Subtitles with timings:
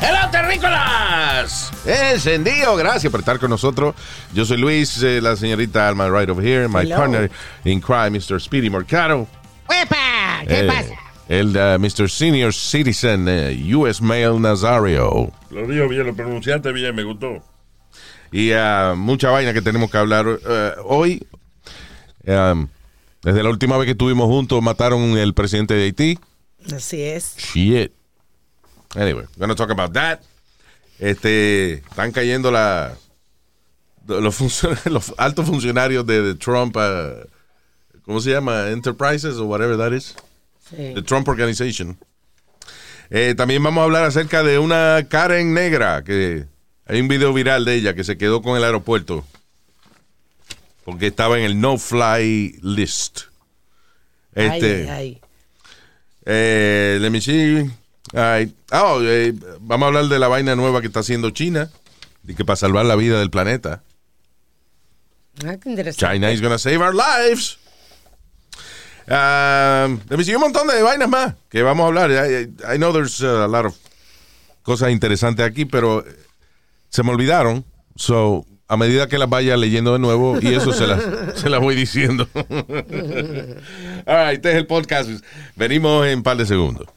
[0.00, 1.70] ¡Hello, terrícolas!
[1.84, 3.94] Encendido, gracias por estar con nosotros.
[4.32, 6.96] Yo soy Luis, eh, la señorita Alma right over here, my Hello.
[6.96, 7.30] partner
[7.64, 8.40] in crime, Mr.
[8.40, 9.26] Speedy Mercado.
[9.68, 10.42] ¡Uepa!
[10.48, 10.94] ¿Qué Eh, pasa?
[11.28, 12.08] El uh, Mr.
[12.08, 14.02] Senior Citizen, eh, U.S.
[14.02, 15.30] Male Nazario.
[15.50, 17.42] Lo dijo bien, lo pronunciaste bien, me gustó.
[18.32, 21.26] Y uh, mucha vaina que tenemos que hablar eh, hoy.
[22.26, 22.68] Um,
[23.22, 26.18] desde la última vez que estuvimos juntos, mataron el presidente de Haití.
[26.74, 27.36] Así es.
[27.36, 27.92] Shit.
[28.94, 30.20] Anyway, we're gonna talk about that.
[30.98, 32.94] Este, están cayendo la,
[34.06, 37.26] los, altos funcionarios de, de Trump, uh,
[38.04, 38.70] ¿cómo se llama?
[38.70, 40.14] Enterprises o whatever that is.
[40.70, 40.94] Sí.
[40.94, 41.98] The Trump Organization.
[43.10, 46.46] Eh, también vamos a hablar acerca de una Karen negra, que
[46.86, 49.24] hay un video viral de ella que se quedó con el aeropuerto
[50.86, 53.22] porque estaba en el no-fly list.
[54.32, 55.20] Este, Ay, ay.
[56.26, 57.70] Eh, let me see.
[58.14, 61.70] Ay, oh, eh, vamos a hablar de la vaina nueva que está haciendo China,
[62.26, 63.82] y que para salvar la vida del planeta.
[65.44, 66.14] Ah, qué interesante.
[66.14, 67.58] China is gonna save our lives.
[69.08, 72.10] Um, let me see, un montón de vainas más que vamos a hablar.
[72.10, 73.76] I, I- know there's a lot of
[74.64, 76.04] cosas interesantes aquí, pero
[76.88, 77.64] se me olvidaron.
[77.94, 81.02] So, a medida que las vaya leyendo de nuevo, y eso se las,
[81.36, 82.28] se las voy diciendo.
[82.34, 82.46] All
[84.06, 85.08] right, este es el podcast.
[85.54, 86.95] Venimos en un par de segundos.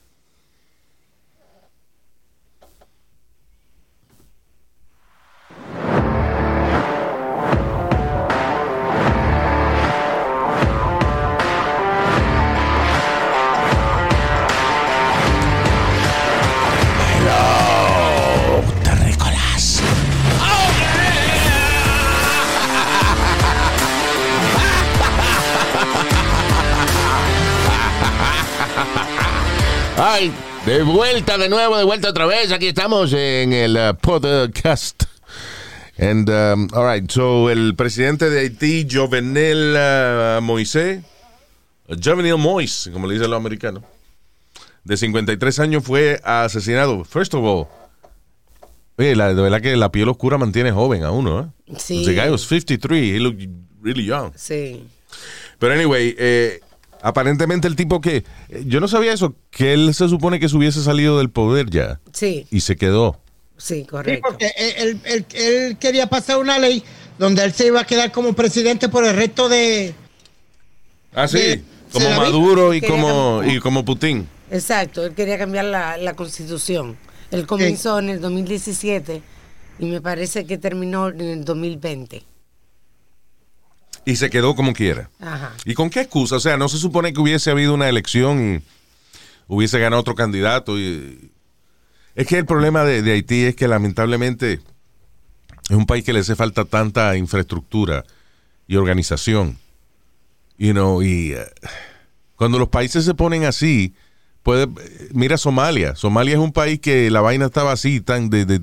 [30.93, 32.51] Vuelta de nuevo, de vuelta otra vez.
[32.51, 35.03] Aquí estamos en el uh, podcast.
[35.99, 41.03] And, um, all right, so el presidente de Haití, Jovenel uh, Moisés,
[41.89, 43.83] uh, Jovenel Moise, como le dicen los americanos,
[44.83, 47.03] de 53 años fue asesinado.
[47.03, 47.67] First of all,
[48.97, 51.75] oye, la, de verdad que la piel oscura mantiene joven a uno, ¿eh?
[51.77, 52.05] Sí.
[52.05, 53.47] The guy was 53, he looked
[53.81, 54.31] really young.
[54.35, 54.87] Sí.
[55.59, 56.61] Pero anyway, eh,
[57.01, 60.57] aparentemente el tipo que, eh, yo no sabía eso, que él se supone que se
[60.57, 63.19] hubiese salido del poder ya Sí, y se quedó.
[63.57, 64.27] sí, Sí, correcto.
[64.29, 66.83] porque él, él- él quería pasar una ley
[67.17, 69.93] donde él se iba a quedar como presidente por el resto de...
[71.13, 72.09] Ah, sí, como.
[72.11, 73.55] Maduro y como, cambiar.
[73.55, 74.27] y como Putin.
[74.51, 76.97] Exacto, él quería cambiar la, la constitución.
[77.31, 79.21] Él comenzó en el 2017
[79.79, 82.23] y me parece que terminó en el 2020.
[84.05, 85.09] Y se quedó como quiera.
[85.19, 85.53] Ajá.
[85.65, 86.37] ¿Y con qué excusa?
[86.37, 88.61] O sea, no se supone que hubiese habido una elección y
[89.47, 90.79] hubiese ganado otro candidato.
[90.79, 91.31] Y...
[92.15, 94.59] Es que el problema de, de Haití es que lamentablemente
[95.69, 98.03] es un país que le hace falta tanta infraestructura
[98.67, 99.57] y organización.
[100.57, 101.45] You know, y eh,
[102.35, 103.93] cuando los países se ponen así,
[104.43, 104.67] puede,
[105.13, 105.95] mira Somalia.
[105.95, 108.61] Somalia es un país que la vaina estaba así, tan de, de,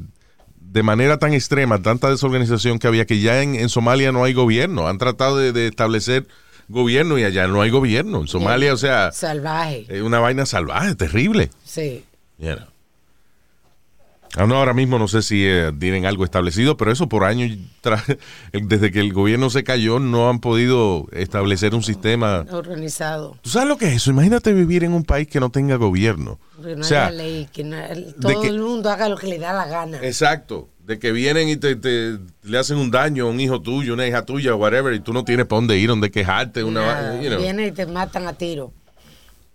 [0.77, 4.35] de manera tan extrema, tanta desorganización que había que ya en, en Somalia no hay
[4.35, 4.89] gobierno.
[4.89, 6.27] Han tratado de, de establecer
[6.69, 8.21] gobierno y allá no hay gobierno.
[8.21, 9.87] En Somalia, o sea, Salvaje.
[9.89, 11.49] es una vaina salvaje, terrible.
[11.65, 12.05] Sí.
[12.39, 12.67] You know.
[14.39, 17.57] Ah, no, ahora mismo no sé si eh, tienen algo establecido, pero eso por años,
[18.53, 22.45] desde que el gobierno se cayó, no han podido establecer un sistema.
[22.51, 23.39] Organizado.
[23.41, 24.11] ¿Tú sabes lo que es eso?
[24.11, 26.39] Imagínate vivir en un país que no tenga gobierno.
[26.63, 27.79] Que no O sea, haya ley, que no-
[28.21, 30.01] todo que- el mundo haga lo que le da la gana.
[30.03, 30.69] Exacto.
[30.87, 34.07] De que vienen y te, te- le hacen un daño a un hijo tuyo, una
[34.07, 36.63] hija tuya, whatever, y tú no tienes para dónde ir, dónde quejarte.
[36.63, 38.73] Una, you know, Vienen y te matan a tiro.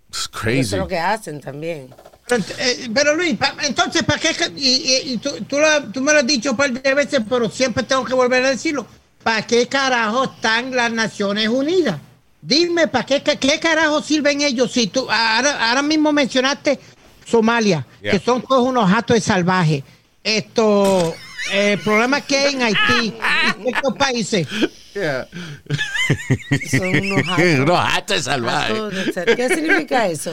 [0.10, 0.60] it's Eso crazy.
[0.60, 1.88] es lo que hacen también.
[2.28, 4.36] Pero, eh, pero Luis, pa- entonces, ¿para qué?
[4.58, 7.22] Y, y- y tú, tú lo- tú me lo has dicho un par de veces,
[7.30, 8.86] pero siempre tengo que volver a decirlo.
[9.24, 11.98] ¿Para qué carajo están las Naciones Unidas?
[12.42, 14.72] Dime, ¿para qué, qué carajo sirven ellos?
[14.74, 16.78] Si tú ahora, ahora mismo mencionaste
[17.26, 18.12] Somalia, Yeah.
[18.12, 19.84] que son todos unos jatos de salvajes.
[20.24, 21.16] Esto,
[21.52, 23.14] eh, el problema que hay en Haití
[23.60, 24.48] y ciertos países.
[24.94, 25.28] Yeah.
[26.70, 29.14] Son unos jatos salvajes.
[29.36, 30.32] ¿Qué significa eso?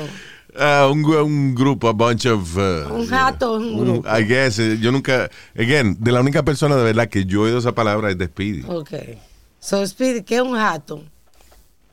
[0.58, 2.56] Ah, un, grupo, a bunch of.
[2.56, 4.08] uh, Un jato, un un- grupo.
[4.18, 4.58] I guess.
[4.58, 5.30] eh, Yo nunca.
[5.56, 8.26] Again, de la única persona de verdad que yo he oído esa palabra es de
[8.26, 8.64] Speedy.
[8.66, 8.90] Ok.
[9.60, 11.04] So, Speedy, ¿qué es un jato?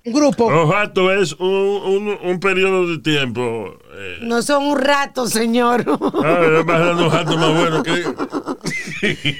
[0.06, 0.45] Un grupo.
[0.45, 3.77] Un rato es un, un, un periodo de tiempo.
[3.97, 5.86] Eh, No son un rato, señor.
[5.88, 8.03] ah, más un rato más bueno que.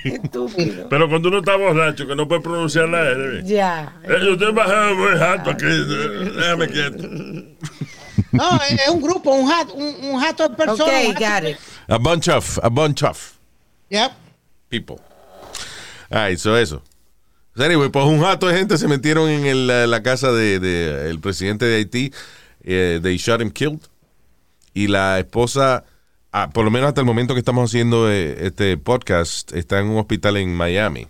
[0.04, 0.88] Estúpido.
[0.90, 3.44] Pero cuando uno está borracho, que no puede pronunciar la R.
[3.46, 3.96] Ya.
[4.04, 5.66] Eh, yo estoy bajando muy alto aquí.
[5.66, 7.08] eh, Déjame quieto.
[8.32, 11.06] No, es un grupo, un jato, un, un de personas.
[11.06, 11.58] un Ok, jato- got it.
[11.88, 12.60] A bunch of.
[12.64, 13.34] A bunch of
[13.90, 14.12] Yep.
[14.70, 14.98] people.
[16.10, 16.82] Ah, hizo eso.
[17.58, 21.20] Anyway, pues un jato de gente se metieron en el- la, casa de, de el
[21.20, 22.12] presidente de Haití.
[22.64, 23.80] Eh, they shot him killed.
[24.76, 25.86] Y la esposa,
[26.34, 29.88] ah, por lo menos hasta el momento que estamos haciendo eh, este podcast, está en
[29.88, 31.08] un hospital en Miami.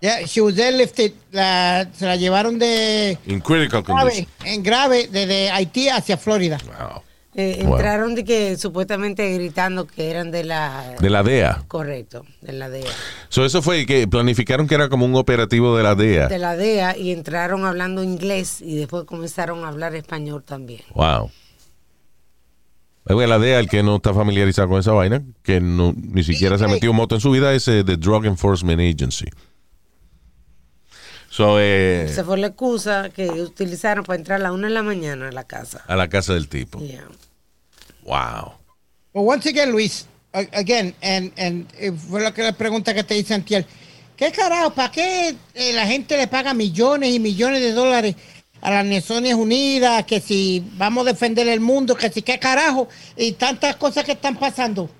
[0.00, 1.12] Yeah, she was airlifted.
[1.32, 4.26] La, se la llevaron de In critical grave, condition.
[4.44, 6.58] en grave desde Haití hacia Florida.
[6.66, 7.02] Wow.
[7.36, 7.74] Eh, Wow.
[7.76, 10.94] entraron de que supuestamente gritando que eran de la...
[11.00, 11.64] De la DEA.
[11.66, 12.90] Correcto, de la DEA.
[13.28, 16.28] So, eso fue que planificaron que era como un operativo de la DEA.
[16.28, 20.82] De la DEA y entraron hablando inglés y después comenzaron a hablar español también.
[20.94, 21.30] Wow.
[23.06, 26.64] La DEA, el que no está familiarizado con esa vaina, que no, ni siquiera se
[26.64, 29.26] ha metido moto en su vida, es eh, the Drug Enforcement Agency.
[31.28, 34.82] So, eh, Esa fue la excusa que utilizaron para entrar a la una de la
[34.82, 35.84] mañana a la casa.
[35.86, 36.78] a la casa del tipo.
[36.78, 37.08] Yeah.
[38.04, 38.54] Wow.
[39.12, 41.66] But once again, Luis, again, and, and
[42.08, 43.66] fue lo que la pregunta que te hice Antiel.
[44.16, 44.70] ¿Qué carajo?
[44.70, 48.14] ¿Para qué eh, la gente le paga millones y millones de dólares
[48.64, 50.04] a las Naciones Unidas?
[50.04, 54.12] Que si vamos a defender el mundo, que si qué carajo, y tantas cosas que
[54.12, 54.90] están pasando.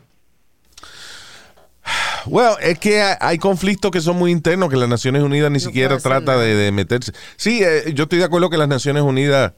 [2.26, 5.64] Well, es que hay, conflictos que son muy internos que las Naciones Unidas ni No
[5.64, 7.12] siquiera trata de, de meterse.
[7.36, 9.52] Sí, eh, yo estoy de acuerdo que las Naciones Unidas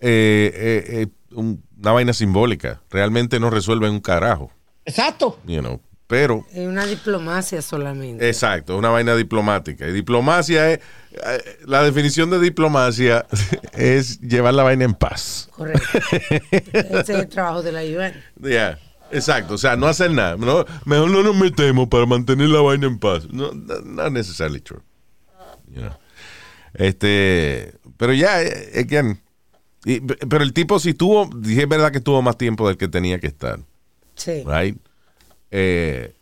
[0.00, 2.80] eh, eh, eh, un- una vaina simbólica.
[2.90, 4.50] Realmente no resuelven un carajo,
[4.86, 5.38] Exacto.
[5.46, 5.80] you know.
[6.10, 8.28] Pero Es una diplomacia solamente.
[8.28, 9.86] Exacto, una vaina diplomática.
[9.86, 10.80] Y diplomacia es,
[11.12, 13.26] eh, la definición de diplomacia
[13.72, 15.48] es llevar la vaina en paz.
[15.52, 15.86] Correcto.
[16.50, 18.12] Ese es el trabajo de la UN.
[18.40, 18.78] Ya,
[19.12, 20.36] exacto, o sea, no hacer nada.
[20.36, 23.28] No, mejor no nos metemos para mantener la vaina en paz.
[23.30, 24.82] No, no not necessarily true.
[26.74, 29.20] Este, pero ya, eh, again,
[29.84, 32.88] y- pero el tipo si tuvo, dije es verdad que tuvo más tiempo del que
[32.88, 33.60] tenía que estar.
[34.14, 34.44] Sí.
[34.46, 34.76] right?
[35.50, 36.14] Eh,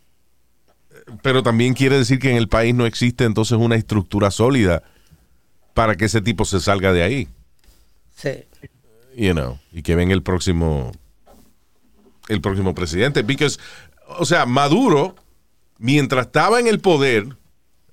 [1.21, 4.83] pero también quiere decir que en el país no existe entonces una estructura sólida
[5.73, 7.27] para que ese tipo se salga de ahí,
[8.15, 8.29] Sí.
[9.15, 10.91] you know, y que venga el próximo
[12.27, 13.59] el próximo presidente, because
[14.19, 15.15] o sea, Maduro
[15.79, 17.25] mientras estaba en el poder,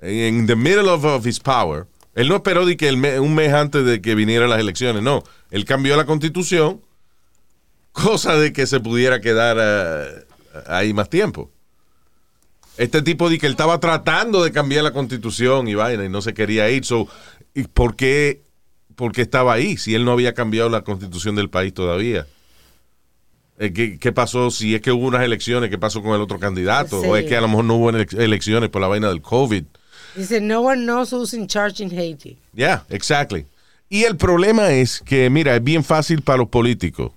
[0.00, 3.34] en the middle of, of his power, él no esperó de que el me- un
[3.34, 6.82] mes antes de que vinieran las elecciones, no, él cambió la constitución,
[7.92, 10.24] cosa de que se pudiera quedar eh,
[10.66, 11.50] ahí más tiempo.
[12.76, 16.20] Este tipo de que él estaba tratando de cambiar la constitución y vaina y no
[16.20, 16.84] se quería ir.
[16.84, 17.08] So,
[17.54, 18.42] ¿y por qué,
[18.94, 22.26] por qué estaba ahí si él no había cambiado la constitución del país todavía?
[23.58, 25.70] Eh, ¿Qué, qué pasó si es que hubo unas elecciones?
[25.70, 27.00] ¿Qué pasó con el otro candidato?
[27.00, 27.08] Sí.
[27.08, 29.64] ¿O es que a lo mejor no hubo ele- elecciones por la vaina del COVID?
[30.14, 32.38] Dice, no one knows who's in charge in Haiti.
[32.54, 33.46] Yeah, exactly.
[33.88, 37.12] Y el problema es que, mira, es bien fácil para los políticos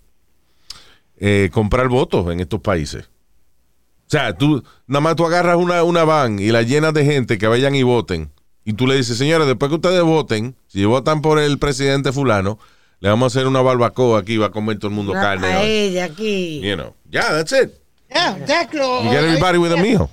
[1.17, 3.10] eh, comprar votos en estos países.
[4.10, 7.38] O sea, tú, nada más tú agarras una, una van y la llenas de gente
[7.38, 8.32] que vayan y voten.
[8.66, 12.58] Y tú le dices, señores, después que ustedes voten, si votan por el presidente fulano,
[13.01, 15.46] le vamos a hacer una barbacoa aquí, va a comer todo el mundo carne.
[15.46, 16.60] a ella aquí.
[16.60, 17.72] You know, yeah, that's it.
[18.10, 18.80] Yeah, exactly.
[18.80, 20.10] You get everybody with a meal.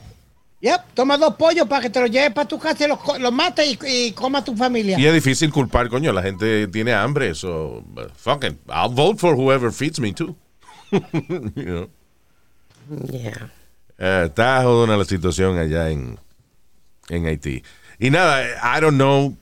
[0.61, 3.33] Yep, toma dos pollos para que te los lleves para tu casa y los, los
[3.33, 4.99] mates y, y coma tu familia.
[4.99, 7.83] Y es difícil culpar, coño, la gente tiene hambre, so,
[8.17, 10.37] fucking, I'll vote for whoever feeds me too.
[10.93, 11.89] you know.
[13.11, 13.49] Yeah.
[13.99, 16.19] Eh, está jodona la situación allá en,
[17.09, 17.63] en Haití.
[17.99, 19.37] Y nada, eh, I don't know.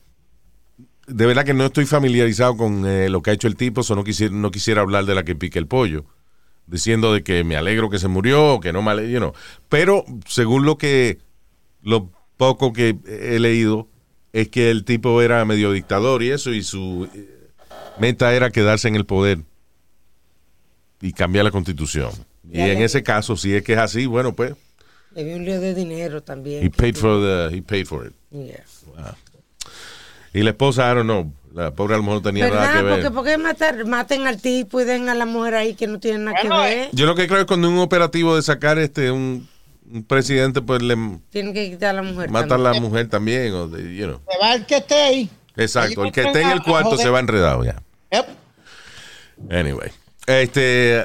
[1.06, 3.94] De verdad que no estoy familiarizado con eh, lo que ha hecho el tipo, so
[3.94, 6.04] no quisiera, no quisiera hablar de la que pique el pollo.
[6.66, 9.32] Diciendo de que me alegro que se murió, que no me alegro, you know.
[9.68, 11.18] Pero según lo que,
[11.82, 13.88] lo poco que he leído,
[14.32, 17.50] es que el tipo era medio dictador y eso, y su eh,
[18.00, 19.40] meta era quedarse en el poder
[21.00, 22.10] y cambiar la constitución.
[22.50, 22.84] Y Ya, en ya.
[22.84, 24.54] ese caso, si es que es así, bueno, pues,
[25.14, 26.64] Le dio un lío de dinero también.
[26.64, 28.12] he paid for the, he paid for it.
[28.30, 28.64] Yeah.
[30.32, 32.82] Y la esposa, I don't know, la pobre a lo mejor no tenía nada que
[32.82, 32.84] ¿Verdad?
[32.84, 32.94] ver.
[33.12, 36.18] Porque, porque matar, maten al tipo y den a la mujer ahí que no tiene
[36.18, 36.88] nada Bueno, que ver.
[36.92, 39.48] Yo lo que creo es cuando un operativo de sacar este un,
[39.88, 40.96] un presidente, pues le
[41.30, 42.30] Tienen que quitar a la mujer.
[42.30, 42.72] mata a también.
[42.72, 44.20] la mujer también, o de- you know.
[44.28, 45.30] Se va el que esté ahí.
[45.56, 47.80] Exacto, el que esté en el a cuarto se va enredado ya.
[48.10, 48.26] Yep.
[49.52, 49.90] Anyway,
[50.26, 51.04] este,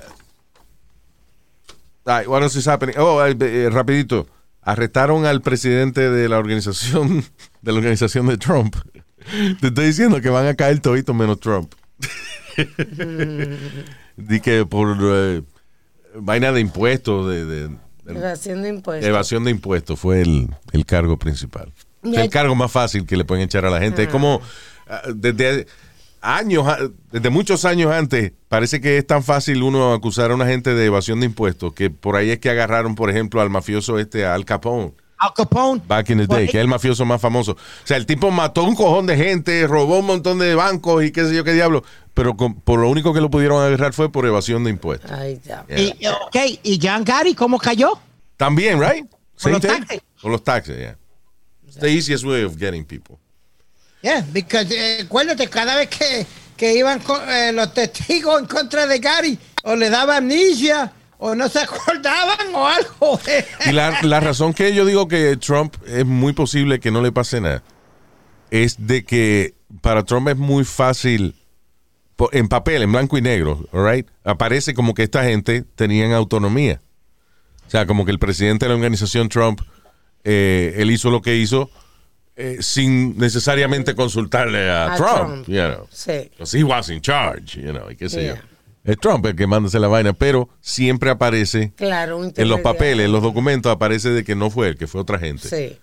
[2.05, 2.95] Ay, what else is happening?
[2.97, 4.27] Oh, eh, rapidito.
[4.61, 7.23] Arrestaron al presidente de la organización
[7.61, 8.75] de la organización de Trump.
[9.61, 11.73] Te estoy diciendo que van a caer toditos menos Trump.
[14.17, 15.41] Di que por eh,
[16.15, 17.79] vaina de impuestos, de, de- de-
[18.19, 19.07] Evasión de impuestos.
[19.07, 21.71] evasión de impuestos fue el, el cargo principal.
[22.03, 24.03] El cargo más fácil que le pueden echar a la gente.
[24.03, 24.41] Es como
[24.87, 25.67] ah, desde
[26.21, 26.65] años,
[27.11, 30.85] desde muchos años antes, parece que es tan fácil uno acusar a una gente de
[30.85, 34.45] evasión de impuestos que por ahí es que agarraron, por ejemplo, al mafioso este, Al
[34.45, 34.93] Capone.
[35.17, 35.81] Al Capone.
[35.87, 37.51] Back in the day, que es el mafioso más famoso.
[37.53, 37.57] O
[37.87, 41.25] sea, el tipo mató un cojón de gente, robó un montón de bancos y qué
[41.25, 41.83] sé yo qué diablo.
[42.13, 45.11] Pero con- por lo único que lo pudieron agarrar fue por evasión de impuestos.
[45.11, 45.65] Ay, ya.
[45.69, 47.99] Y, ok, ¿y John Gary cómo cayó?
[48.37, 49.05] También, right?
[49.41, 49.69] Con los thing?
[49.69, 50.01] taxes.
[50.21, 50.97] Con los taxes, yeah.
[51.67, 53.17] It's the easiest way of getting people.
[54.01, 56.25] Yeah, because eh, acuérdate, cada vez que,
[56.55, 61.35] que iban co- eh, los testigos en contra de Gary, o le daba amnesia, o
[61.35, 63.19] no se acordaban, o algo.
[63.65, 67.11] Y la, la razón que yo digo que Trump es muy posible que no le
[67.11, 67.61] pase nada
[68.51, 71.35] es de que para Trump es muy fácil,
[72.31, 76.81] en papel, en blanco y negro, all right, aparece como que esta gente tenían autonomía.
[77.67, 79.61] O sea, como que el presidente de la organización Trump,
[80.23, 81.69] eh, él hizo lo que hizo
[82.41, 85.47] eh, sin necesariamente consultarle a, A Trump, Trump.
[85.47, 85.87] you know.
[85.91, 86.29] Sí.
[86.31, 88.35] Because he was in charge, you know, y qué sé Yeah.
[88.35, 88.41] yo.
[88.85, 93.05] Es Trump el que manda hacer la vaina, pero siempre aparece Claro, en los papeles,
[93.05, 95.47] en los documentos, aparece de que no fue él, que fue otra gente.
[95.49, 95.77] Sí.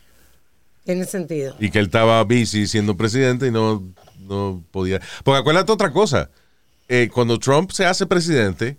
[0.84, 1.54] Tiene sentido.
[1.60, 3.82] Y que él estaba busy siendo presidente y no,
[4.20, 5.00] no podía.
[5.24, 6.30] Porque acuérdate otra cosa.
[6.88, 8.78] eh, cuando Trump se hace presidente,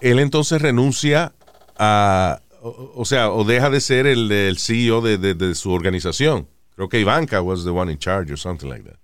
[0.00, 1.32] él entonces renuncia
[1.76, 2.40] a.
[2.62, 6.46] O, o sea, o deja de ser el, el CEO de, de- de su organización.
[6.76, 8.96] Creo que Ivanka was the one in charge or something like that.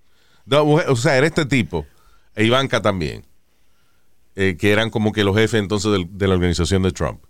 [0.60, 1.84] O sea, era este tipo.
[2.34, 3.25] E Ivanka también.
[4.40, 7.20] eh, que eran como que los jefes entonces de la organización de Trump.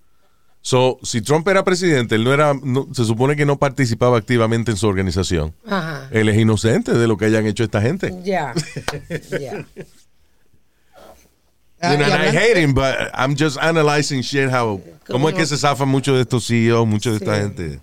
[0.61, 4.71] So, si Trump era presidente, él no era, no- se supone que no participaba activamente
[4.73, 5.55] en su organización.
[5.67, 6.09] Ajá.
[6.11, 8.13] Él es inocente de lo que hayan hecho esta gente.
[8.25, 8.53] Ya.
[9.41, 9.65] Ya.
[11.81, 15.29] Ah, You know, y and I hate him, but I'm just analyzing shit how, cómo
[15.31, 17.81] es que se zafan muchos de estos CEOs, muchos de esta gente.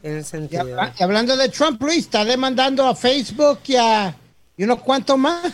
[0.00, 0.60] Tiene y sentido.
[0.62, 4.14] habla- y hablando de Trump, Luis, está demandando a Facebook y a
[4.56, 5.46] y unos cuantos más.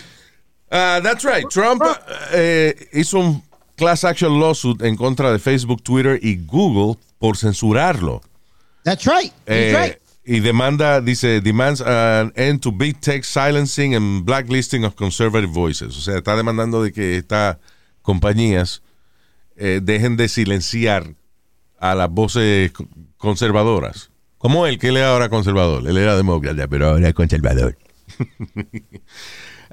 [0.70, 1.46] Uh, that's right.
[1.50, 1.82] Trump
[2.32, 3.42] eh, hizo un
[3.76, 8.20] class action lawsuit en contra de Facebook, Twitter y Google por censurarlo.
[8.82, 9.32] That's right.
[9.46, 9.98] Eh, right.
[10.26, 15.96] Y demanda, dice, demands an end to big tech silencing and blacklisting of conservative voices.
[15.96, 17.58] O sea, está demandando de que estas
[18.02, 18.82] compañías
[19.56, 21.14] eh, dejen de silenciar
[21.78, 24.10] a las voces co- conservadoras.
[24.44, 25.88] Como él, que él es ahora conservador.
[25.88, 27.78] Él era demócrata, pero ahora es conservador.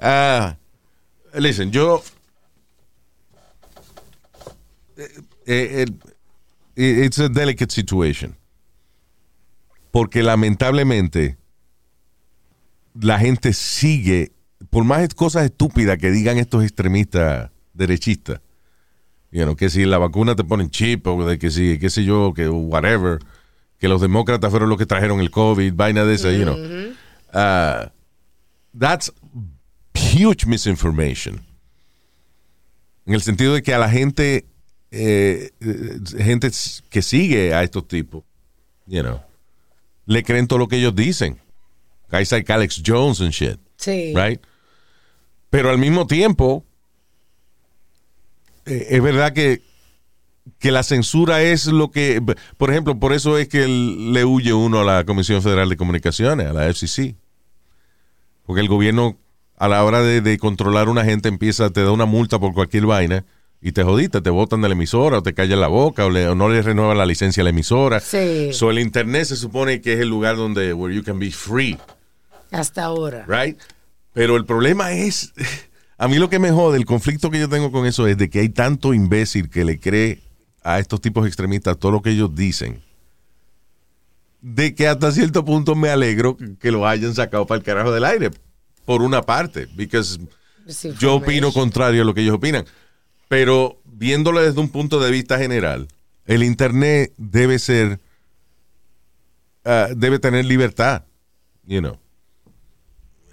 [0.04, 0.56] Ah,
[1.34, 2.02] listen, yo...
[4.96, 5.06] eh,
[5.46, 5.86] eh,
[6.74, 8.34] eh, it's a delicate situation
[9.92, 11.36] porque lamentablemente
[13.00, 14.32] la gente sigue,
[14.70, 18.40] por más cosas estúpidas que digan estos extremistas derechistas,
[19.30, 22.04] you know, que si la vacuna te ponen chip o de que si, qué sé
[22.04, 23.20] yo, que whatever,
[23.82, 26.56] que los demócratas fueron los que trajeron el COVID, vaina de esa, you know.
[27.34, 27.90] Uh,
[28.78, 29.10] that's
[29.92, 31.44] huge misinformation.
[33.06, 34.46] En el sentido de que a la gente,
[34.92, 36.48] eh, eh, gente
[36.90, 38.22] que sigue a estos tipos,
[38.86, 39.20] you know,
[40.06, 41.40] le creen todo lo que ellos dicen.
[42.08, 44.14] Guys like Alex Jones and shit, Sí.
[44.14, 44.40] right?
[45.50, 46.64] Pero al mismo tiempo,
[48.64, 49.60] eh, es verdad que,
[50.58, 52.20] que la censura es lo que,
[52.56, 56.46] por ejemplo, por eso es que le huye uno a la Comisión Federal de Comunicaciones,
[56.48, 57.14] a la FCC.
[58.44, 59.16] Porque el gobierno,
[59.56, 62.86] a la hora de, de controlar una gente, empieza, te da una multa por cualquier
[62.86, 63.24] vaina
[63.60, 66.26] y te jodiste, te botan de la emisora o te callan la boca o, le-
[66.28, 68.00] o no le renuevan la licencia a la emisora.
[68.00, 68.50] Sí.
[68.52, 71.78] So el internet se supone que es el lugar donde where you can be free,
[72.50, 73.24] Hasta ahora.
[73.28, 73.56] right?
[74.12, 75.32] Pero el problema es,
[75.98, 78.28] a mí lo que me jode, el conflicto que yo tengo con eso es de
[78.28, 80.20] que hay tanto imbécil que le cree
[80.62, 82.82] a estos tipos extremistas todo lo que ellos dicen.
[84.40, 88.04] De que hasta cierto punto me alegro que lo hayan sacado para el carajo del
[88.04, 88.30] aire.
[88.84, 90.18] Por una parte, because
[90.98, 92.64] yo opino contrario a lo que ellos opinan.
[93.28, 95.88] Pero viéndolo desde un punto de vista general,
[96.26, 98.00] el Internet debe ser,
[99.64, 101.04] ah, debe tener libertad,
[101.64, 101.98] you know.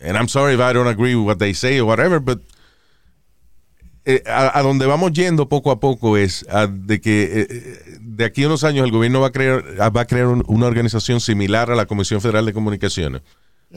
[0.02, 2.40] And I'm sorry if I don't agree with what they say or whatever, but
[4.16, 7.98] eh, a, a donde vamos yendo poco a poco es a de que eh, eh,
[8.02, 9.64] de aquí a unos años el gobierno va a crear,
[9.96, 13.22] va a crear un- una organización similar a la Comisión Federal de Comunicaciones,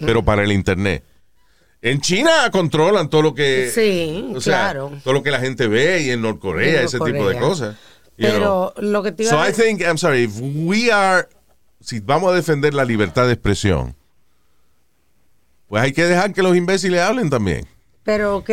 [0.01, 1.05] pero para el Internet.
[1.83, 3.71] En China controlan todo lo que.
[3.75, 4.93] Sí, o sea, claro.
[5.03, 7.77] Todo lo que la gente ve y en Norcorea, En ese tipo de cosas.
[8.17, 11.29] Pero lo que te iba So a I think, I'm sorry, if we are,
[11.81, 13.97] si vamos a defender la libertad de expresión,
[15.69, 17.67] pues hay que dejar que los imbéciles hablen también.
[18.05, 18.51] Pero ok,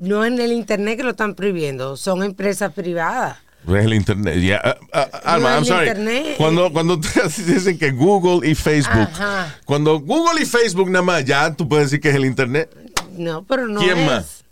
[0.00, 3.38] no en el internet que lo están prohibiendo, son empresas privadas.
[3.64, 4.40] No es el internet.
[4.40, 4.60] Yeah,
[4.92, 5.88] uh, uh, Alma, No, I'm sorry.
[5.88, 6.34] internet.
[6.36, 6.96] Cuando, cuando
[7.46, 9.56] dicen que Google y Facebook, Ajá.
[9.64, 12.68] cuando Google y Facebook nada más, ya tú puedes decir que es el internet.
[13.16, 14.06] No, pero no ¿Quién es.
[14.06, 14.44] más?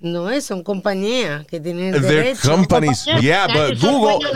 [0.00, 2.50] No es, son compañías que tienen el They're derecho.
[2.50, 3.04] companies.
[3.20, 4.26] Yeah, but Google,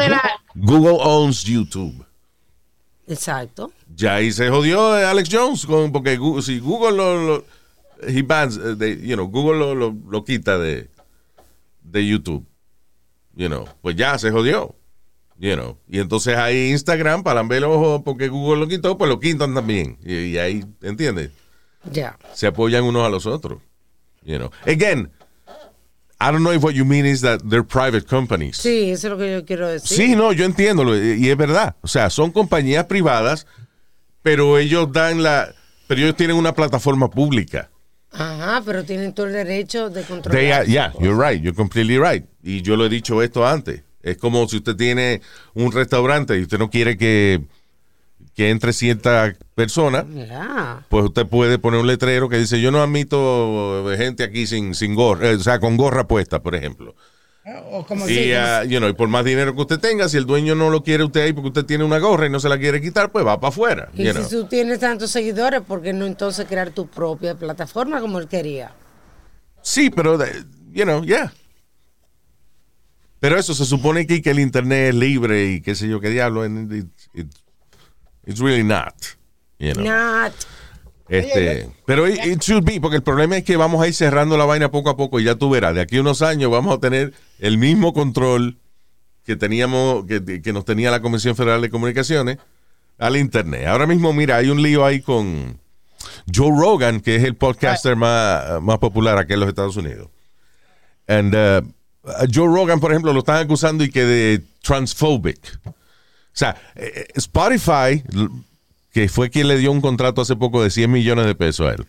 [0.55, 2.05] Google owns YouTube.
[3.09, 3.73] Exacto.
[3.95, 7.45] Ya ahí se jodió eh, Alex Jones con, porque si Google lo, lo-
[8.07, 10.89] he bans, de- you know, Google lo, lo- lo quita de,
[11.83, 12.45] de YouTube,
[13.35, 14.75] you know, pues ya se jodió,
[15.39, 15.79] you know.
[15.89, 19.55] Y entonces ahí Instagram, para ver los ojos, porque Google lo quitó, pues lo quitan
[19.55, 19.99] también.
[20.05, 21.31] Y, y ahí, ¿entiendes?
[21.91, 22.19] Ya.
[22.35, 23.61] Se apoyan unos a los otros,
[24.25, 24.51] you know.
[24.67, 25.11] Again,
[26.19, 28.57] I don't know if what you mean is that they're private companies.
[28.57, 29.97] Sí, eso es lo que yo quiero decir.
[29.97, 31.77] Sí, no, yo entiendo, y es verdad.
[31.83, 33.47] O sea, son compañías privadas,
[34.23, 35.55] pero ellos dan la.
[35.87, 37.71] Pero ellos tienen una plataforma pública.
[38.19, 40.53] Ajá, pero tienen todo el derecho de controlar.
[40.53, 42.25] Are- yeah, you're right, you're completely right.
[42.43, 43.83] Y yo lo he dicho esto antes.
[44.03, 45.21] Es como si usted tiene
[45.55, 47.43] un restaurante y usted no quiere que,
[48.35, 50.07] que entre cierta persona,
[50.89, 54.95] pues usted puede poner un letrero que dice: Yo no admito gente aquí sin, sin
[54.95, 56.95] gorra, eh, o sea, con gorra puesta, por ejemplo.
[57.71, 60.17] O como Y, si- ah, you know, y por más dinero que usted tenga, si
[60.17, 62.49] el dueño no lo quiere usted ahí porque usted tiene una gorra y no se
[62.49, 63.89] la quiere quitar, pues va para afuera.
[63.95, 64.29] Y si know.
[64.29, 68.73] tú tienes tantos seguidores, ¿por qué no entonces crear tu propia plataforma como él quería?
[69.63, 70.19] Sí, pero,
[70.73, 71.33] you know, yeah.
[73.21, 76.11] Pero eso se supone que, que el internet es libre y qué sé yo qué
[76.11, 76.43] diablo.
[76.43, 77.35] and it- it-
[78.27, 78.95] it's really not.
[79.59, 79.85] You know.
[79.85, 80.33] Not.
[81.09, 84.37] Este, pero it, it should be, porque el problema es que vamos a ir cerrando
[84.37, 86.77] la vaina poco a poco y ya tú verás, de aquí a unos años vamos
[86.77, 88.59] a tener el mismo control
[89.25, 92.39] que teníamos, que, que nos tenía la Comisión Federal de Comunicaciones
[92.99, 93.67] al Internet.
[93.67, 95.59] Ahora mismo, mira, hay un lío ahí con
[96.35, 100.09] Joe Rogan, que es el podcaster más, más popular aquí en los Estados Unidos.
[101.09, 101.63] And uh,
[102.33, 105.61] Joe Rogan, por ejemplo, lo están acusando y que de transphobic.
[105.67, 105.73] O
[106.33, 108.29] sea, eh, Spotify, l-
[108.97, 111.75] que fue quien le dio un contrato hace poco de 100 millones de pesos a
[111.75, 111.85] él.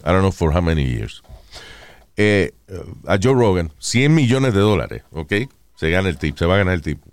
[0.00, 1.22] I don't know for how many years.
[2.16, 2.50] Eh,
[3.06, 5.34] a Joe Rogan, 100 millones de dólares, ¿ok?
[5.76, 7.08] Se gana el tip, se va a ganar el tipo.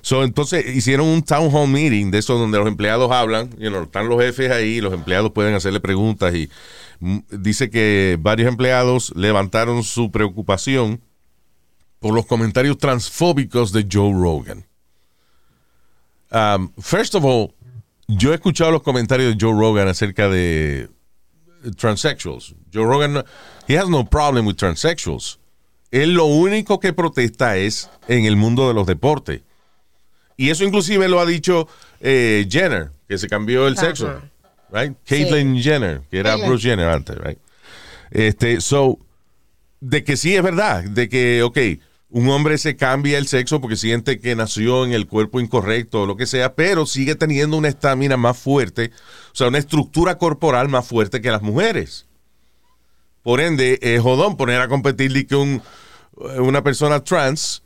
[0.00, 4.08] So, entonces hicieron un town hall meeting de eso donde los empleados hablan, you están
[4.08, 6.48] los jefes ahí, los empleados pueden hacerle preguntas y
[7.00, 11.02] mm, dice que varios empleados levantaron su preocupación
[12.00, 14.64] por los comentarios transfóbicos de Joe Rogan.
[16.30, 17.52] Um, first of all,
[18.16, 20.88] yo he escuchado los comentarios de Joe Rogan acerca de
[21.76, 22.54] transsexuals.
[22.72, 23.24] Joe Rogan,
[23.68, 25.38] he has no problem with transsexuals.
[25.90, 29.42] Él lo único que protesta es en el mundo de los deportes.
[30.36, 31.68] Y eso inclusive lo ha dicho
[32.00, 33.86] eh, Jenner, que se cambió el Ajá.
[33.86, 34.22] sexo.
[34.72, 34.96] Right?
[35.06, 36.48] Caitlyn Jenner, que era Caitlyn.
[36.48, 37.38] Bruce Jenner antes, right?
[38.10, 38.98] Este, so,
[39.80, 41.58] de que sí es verdad, de que, ok,
[42.14, 46.06] un hombre se cambia el sexo porque siente que nació en el cuerpo incorrecto o
[46.06, 48.90] lo que sea, pero sigue teniendo una estamina más fuerte,
[49.32, 52.06] o sea, una estructura corporal más fuerte que las mujeres.
[53.22, 55.62] Por ende, es jodón poner a competir que un-
[56.38, 57.62] una persona trans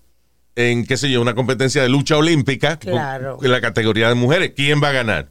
[0.54, 3.38] en, qué sé yo, una competencia de lucha olímpica Claro.
[3.42, 4.52] en la categoría de mujeres.
[4.54, 5.28] ¿Quién va a ganar?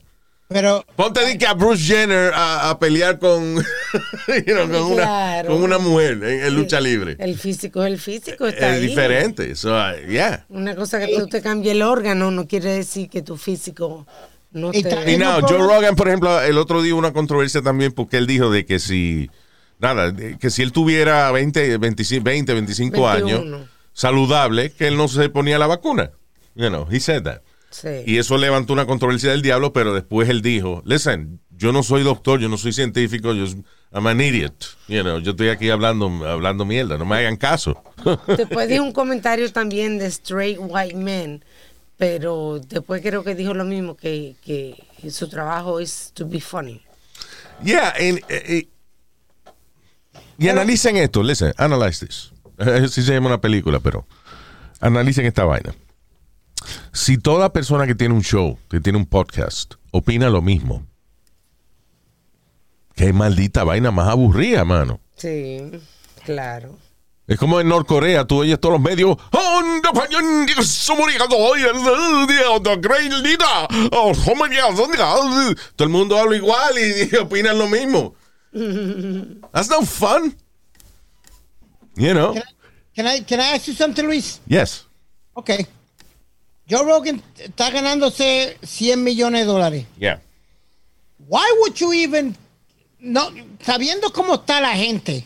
[0.48, 3.56] Pero Ponte de que a Bruce Jenner a, a pelear con,
[4.46, 5.50] you know, con, una, Claro.
[5.50, 7.16] con una mujer en, en lucha libre.
[7.20, 8.88] El físico es el físico, está Es ahí.
[8.88, 9.56] diferente.
[9.56, 10.46] So, uh, yeah.
[10.50, 14.06] Una cosa que tú te cambie el órgano no quiere decir que tu físico
[14.52, 15.12] no Y te...
[15.12, 18.28] Y no Joe Rogan, por ejemplo, el otro día hubo una controversia también porque él
[18.28, 19.32] dijo de que si,
[19.80, 23.68] nada, que si él tuviera 20, 25, 20 25 años, 21.
[23.94, 26.12] saludable, que él no se ponía la vacuna.
[26.54, 27.42] You know, he said that.
[27.82, 28.04] Sí.
[28.06, 32.04] Y eso levantó una controversia del diablo, pero después él dijo, listen, yo no soy
[32.04, 33.46] doctor, yo no soy científico, yo
[33.92, 34.78] I'm an idiot.
[34.88, 37.82] You know, yo estoy aquí hablando, hablando mierda, no me hagan caso.
[38.28, 41.44] Después dijo un comentario también de Straight White Men,
[41.98, 44.76] pero después creo que dijo lo mismo, que, que
[45.10, 46.82] su trabajo es to be funny.
[47.64, 48.68] Yeah, and, eh, eh,
[50.38, 52.32] y analicen esto, listen, analyze this.
[52.58, 54.08] Eh, Sí se llama una película, pero
[54.80, 55.76] analicen esta vaina.
[56.92, 60.86] Si toda persona que tiene un show, que tiene un podcast, opina lo mismo,
[62.96, 65.00] qué maldita vaina más aburrida, mano.
[65.16, 65.72] Sí,
[66.24, 66.78] claro.
[67.28, 69.18] Es como en Norcorea, tú oyes todos los medios.
[69.32, 69.60] Todo
[75.80, 78.14] el mundo habla igual y opinan lo mismo.
[79.52, 80.36] That's no fun.
[81.96, 82.36] You know?
[82.96, 84.40] Can I, can I ask you something, Luis?
[84.48, 84.86] Yes.
[85.34, 85.50] Ok.
[86.70, 89.86] Joe Rogan está ganándose 100 millones de dólares.
[90.00, 90.20] Yeah.
[91.28, 92.36] Why would you even,
[93.00, 93.30] no,
[93.64, 95.26] sabiendo cómo está la gente,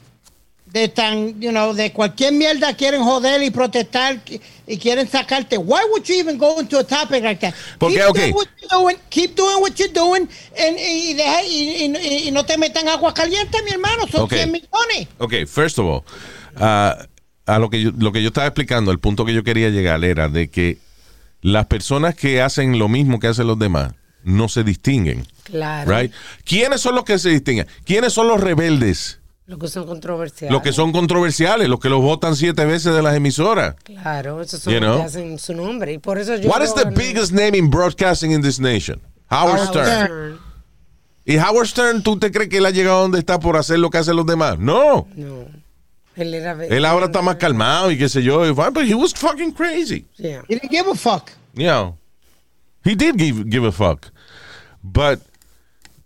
[0.65, 4.21] de tan, you know, de cualquier mierda quieren joder y protestar
[4.67, 7.55] y quieren sacarte, why would you even go into a topic like that?
[7.79, 8.19] Porque, keep ok.
[8.19, 12.31] doing what you're doing, keep doing what you're doing and- y, deja- y- y- y
[12.31, 14.33] no te metan agua caliente, mi hermano, son Ok.
[14.33, 15.07] 100 millones.
[15.17, 16.03] Ok, first of all,
[16.57, 16.95] ah,
[17.47, 20.03] a lo que, yo, lo que yo estaba explicando, el punto que yo quería llegar
[20.05, 20.77] era de que
[21.41, 25.25] las personas que hacen lo mismo que hacen los demás no se distinguen.
[25.43, 25.89] Claro.
[25.89, 26.11] Right?
[26.43, 27.67] ¿Quiénes son los que se distinguen?
[27.85, 29.19] ¿Quiénes son los rebeldes?
[29.45, 30.53] Los que son controversiales.
[30.53, 33.75] Los que son controversiales, los que los votan siete veces de las emisoras.
[33.83, 34.99] Claro, esos son You los know?
[34.99, 35.93] que hacen su nombre.
[35.93, 36.49] Y por eso yo.
[36.49, 39.01] What is the biggest name in broadcasting in this nation?
[39.31, 40.39] Howard Stern.
[41.25, 43.79] ¿Y Howard Stern, tú te crees que él ha llegado a donde está por hacer
[43.79, 44.59] lo que hacen los demás?
[44.59, 45.07] No.
[45.15, 45.45] No.
[46.19, 46.51] Él era.
[46.65, 48.53] Él ahora está más calmado y qué sé yo.
[48.53, 50.05] But he was fucking crazy.
[50.17, 50.43] Yeah.
[50.47, 51.31] He didn't give a fuck.
[51.53, 51.97] Know,
[52.83, 54.11] he did give, give a fuck.
[54.83, 55.19] But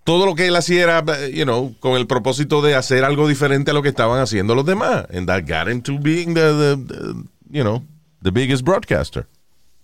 [0.04, 3.72] todo lo que él hacía era, you know, con el propósito de hacer algo diferente
[3.72, 5.06] a lo que estaban haciendo los demás.
[5.14, 7.84] And that got him to being the, the, the, you know,
[8.22, 9.28] the biggest broadcaster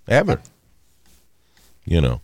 [0.08, 0.40] ever.
[1.86, 2.22] You know.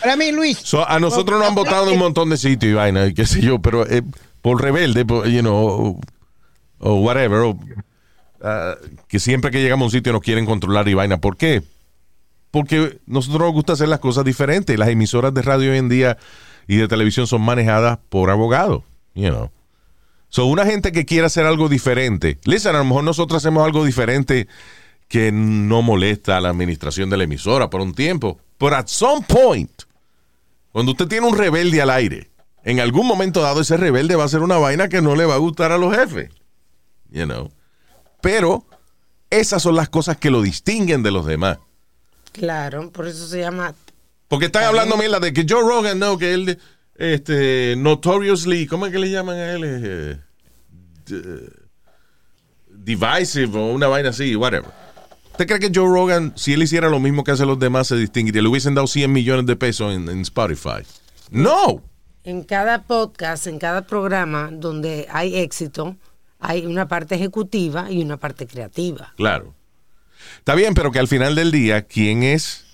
[0.00, 0.58] Pero a mí, Luis.
[0.58, 3.26] So, a nosotros nos han votado en un montón de sitios y vaina, y qué
[3.26, 4.02] sé yo, pero eh,
[4.42, 6.00] por rebelde, por, you know,
[6.84, 7.54] o, whatever,
[8.42, 8.76] ah,
[9.08, 11.18] que siempre que llegamos a un sitio nos quieren controlar y vaina.
[11.18, 11.62] ¿Por qué?
[12.50, 14.78] Porque nosotros nos gusta hacer las cosas diferentes.
[14.78, 16.18] Las emisoras de radio hoy en día
[16.68, 18.82] y de televisión son manejadas por abogados,
[19.14, 19.50] you know.
[20.28, 23.84] So, una gente que quiera hacer algo diferente, listen, a lo mejor nosotros hacemos algo
[23.84, 24.46] diferente
[25.08, 28.38] que no molesta a la administración de la emisora por un tiempo.
[28.58, 29.70] Pero at some point,
[30.70, 32.30] cuando usted tiene un rebelde al aire,
[32.62, 35.34] en algún momento dado ese rebelde va a hacer una vaina que no le va
[35.34, 36.30] a gustar a los jefes.
[37.14, 37.50] You know.
[38.20, 38.66] Pero
[39.30, 41.58] esas son las cosas que lo distinguen de los demás.
[42.32, 43.74] Claro, por eso se llama.
[44.28, 46.58] Porque están hablando mierda de que Joe Rogan, no, que él,
[46.96, 49.62] este, notoriously, ¿cómo es que le llaman a él?
[49.64, 50.18] Eh,
[52.68, 54.70] divisive o una vaina así, whatever.
[55.30, 57.96] ¿Usted cree que Joe Rogan, si él hiciera lo mismo que hacen los demás, se
[57.96, 58.42] distinguiría?
[58.42, 60.82] Le hubiesen dado 100 millones de pesos en, en Spotify.
[61.30, 61.82] No.
[62.24, 65.96] En cada podcast, en cada programa donde hay éxito,
[66.44, 69.14] hay una parte ejecutiva y una parte creativa.
[69.16, 69.54] Claro.
[70.38, 72.64] Está bien, pero que al final del día, ¿quién es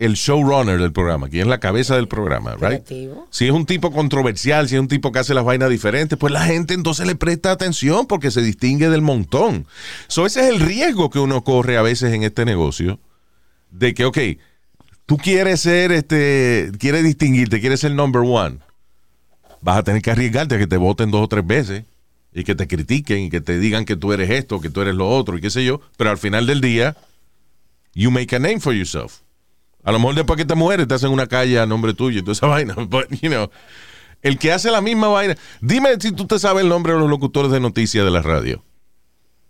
[0.00, 1.28] el showrunner del programa?
[1.28, 2.52] ¿Quién es la cabeza del programa?
[2.54, 2.84] Right?
[2.84, 3.28] Creativo.
[3.30, 6.32] Si es un tipo controversial, si es un tipo que hace las vainas diferentes, pues
[6.32, 9.66] la gente entonces le presta atención porque se distingue del montón.
[10.08, 12.98] So, ese es el riesgo que uno corre a veces en este negocio.
[13.70, 14.18] De que, ok,
[15.06, 18.58] tú quieres ser, este, quieres distinguirte, quieres ser number one.
[19.60, 21.84] Vas a tener que arriesgarte a que te voten dos o tres veces
[22.32, 24.94] y que te critiquen y que te digan que tú eres esto, que tú eres
[24.94, 25.80] lo otro y qué sé yo.
[25.96, 26.96] Pero al final del día,
[27.94, 29.20] you make a name for yourself.
[29.82, 32.22] A lo mejor después que te mueres te hacen una calle a nombre tuyo y
[32.22, 32.74] toda esa vaina.
[32.74, 33.50] But, you know,
[34.22, 35.36] el que hace la misma vaina.
[35.60, 38.62] Dime si tú te sabes el nombre de los locutores de noticias de la radio.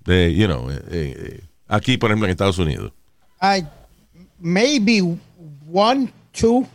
[0.05, 2.93] De, you know, eh, eh, aquí, por ejemplo, en Estados Unidos.
[3.43, 3.65] I,
[4.39, 5.03] maybe
[5.71, 6.67] one, two.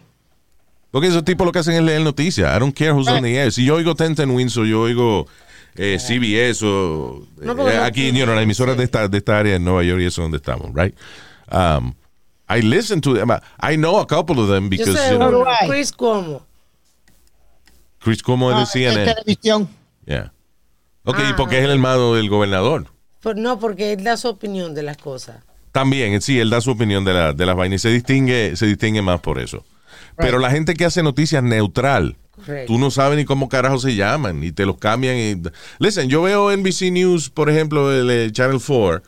[0.92, 2.56] Porque esos tipos lo que hacen es leer noticias.
[2.56, 3.52] I don't care who's on the air.
[3.52, 5.28] Si yo oigo Ten Ten Wins o yo oigo
[5.76, 9.18] eh, CBS o No, porque eh, no- aquí, you know, las emisoras de esta, de
[9.18, 10.96] esta área en Nueva York y eso es donde estamos, right?
[11.52, 11.94] Um,
[12.50, 13.30] I listen to them.
[13.62, 15.70] I know a couple of them Yo because, sé you know, uno, Right.
[15.70, 16.46] Chris Cuomo.
[18.00, 19.02] Chris Cuomo es ah, de CNN.
[19.10, 19.70] en televisión.
[20.06, 20.32] Yeah.
[21.04, 22.88] Ok, Ah, porque es el hermano del gobernador.
[23.22, 25.44] Pues no, porque él da su opinión de las cosas.
[25.72, 28.66] También, sí, él da su opinión de, la, de las vainas y se distingue, se
[28.68, 29.66] distingue más por eso.
[30.18, 32.74] Pero la gente que hace noticias neutral, Correcto.
[32.74, 35.16] tú no sabes ni cómo carajo se llaman y te los cambian.
[35.18, 35.42] Y...
[35.80, 39.02] Listen, yo veo NBC News, por ejemplo, el, Channel 4,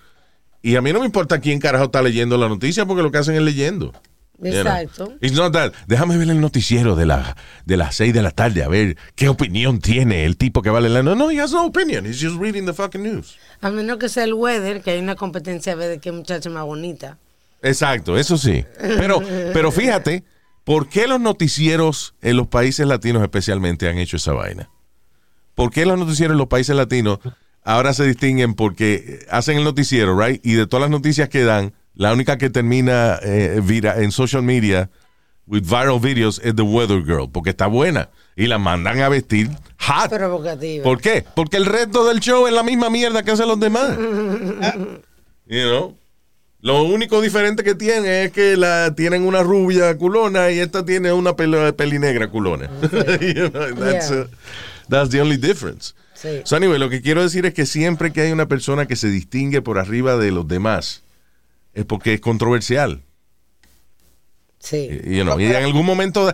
[0.62, 3.18] y a mí no me importa quién carajo está leyendo la noticia porque lo que
[3.18, 3.94] hacen es leyendo.
[4.40, 4.62] You know?
[4.62, 5.14] Exacto.
[5.20, 5.74] It's not that.
[5.88, 7.36] Déjame ver el noticiero de, la,
[7.66, 10.90] de las 6 de la tarde a ver qué opinión tiene el tipo que vale
[10.90, 11.02] la.
[11.02, 12.06] No, no, he has no opinion.
[12.06, 13.38] He's just reading the fucking news.
[13.62, 16.50] A menos que sea el weather, que hay una competencia a ver de qué muchacha
[16.50, 17.18] más bonita.
[17.64, 18.64] Exacto, eso sí.
[18.80, 19.22] Pero,
[19.54, 20.24] pero fíjate,
[20.68, 24.70] ¿por qué los noticieros en los países latinos especialmente han hecho esa vaina?
[25.56, 27.18] ¿Por qué los noticieros en los países latinos
[27.64, 30.40] ahora se distinguen porque hacen el noticiero, right?
[30.46, 34.44] Y de todas las noticias que dan, la única que termina eh, vira- en social
[34.44, 34.92] media
[35.48, 38.10] with viral videos es The Weather Girl, porque está buena.
[38.36, 39.50] Y la mandan a vestir
[39.80, 40.10] hot.
[40.12, 40.84] Provocativa.
[40.84, 41.26] ¿Por qué?
[41.36, 43.98] Porque el resto del show es la misma mierda que hacen los demás.
[45.50, 45.96] You know?
[46.62, 51.14] Lo único diferente que tiene es que la tienen una rubia culona y esta tiene
[51.14, 52.70] una peli, pelinegra culona.
[53.22, 54.22] You know, that's, Yeah.
[54.22, 54.28] uh,
[54.90, 55.94] that's the only difference.
[56.16, 56.42] Sí.
[56.46, 59.08] So anyway, lo que quiero decir es que siempre que hay una persona que se
[59.10, 61.04] distingue por arriba de los demás,
[61.76, 63.04] es porque es controversial.
[64.60, 64.90] Sí.
[65.06, 66.34] You know, y en algún momento, eh,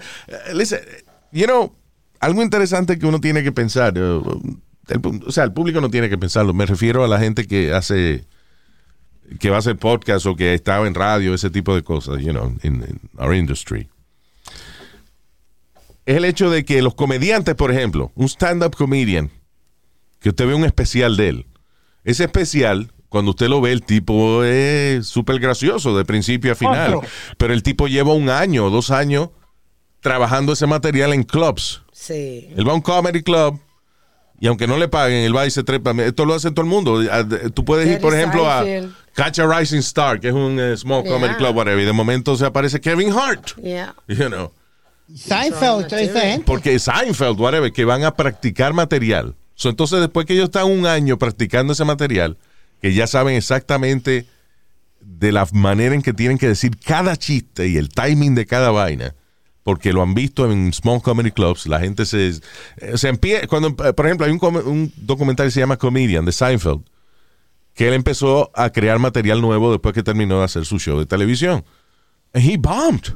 [0.54, 0.80] listen,
[1.32, 1.76] you know,
[2.22, 4.22] algo interesante que uno tiene que pensar, eh,
[4.88, 7.74] el- o sea, el público no tiene que pensarlo, me refiero a la gente que
[7.74, 8.24] hace,
[9.40, 12.32] que va a hacer podcast o que está en radio, ese tipo de cosas, you
[12.32, 13.90] know, in, in our industry.
[16.06, 19.32] Es el hecho de que los comediantes, por ejemplo, un stand-up comedian,
[20.20, 21.46] que usted ve un especial de él,
[22.04, 26.96] ese especial, cuando usted lo ve, el tipo es súper gracioso de principio a final.
[26.96, 27.10] Otro.
[27.38, 29.30] Pero el tipo lleva un año, dos años
[30.02, 31.84] trabajando ese material en clubs.
[31.94, 32.50] Sí.
[32.56, 33.60] Él va a un comedy club
[34.40, 35.92] y aunque no le paguen, él va y se trepa.
[36.04, 37.02] Esto lo hace todo el mundo.
[37.10, 38.66] Ah, Tú puedes ir, por ejemplo, a.
[39.16, 42.36] Catch a Rising Star, que es un eh, small comedy club, whatever, y de momento
[42.36, 43.56] se aparece Kevin Hart.
[43.62, 43.96] Yeah.
[44.08, 44.52] You know.
[45.14, 46.44] Seinfeld, gente.
[46.46, 49.36] Porque Seinfeld, whatever, que van a practicar material.
[49.56, 52.38] So, entonces, después que ellos están un año practicando ese material,
[52.82, 54.26] que ya saben exactamente
[55.00, 58.72] de la manera en que tienen que decir cada chiste y el timing de cada
[58.72, 59.14] vaina,
[59.64, 62.34] porque lo han visto en small comedy clubs, la gente se,
[62.96, 66.32] se empieza, cuando, eh, por ejemplo, hay un, un documental que se llama Comedian de
[66.32, 66.82] Seinfeld,
[67.74, 71.06] que él empezó a crear material nuevo después que terminó de hacer su show de
[71.06, 71.64] televisión.
[72.34, 73.16] And he bombed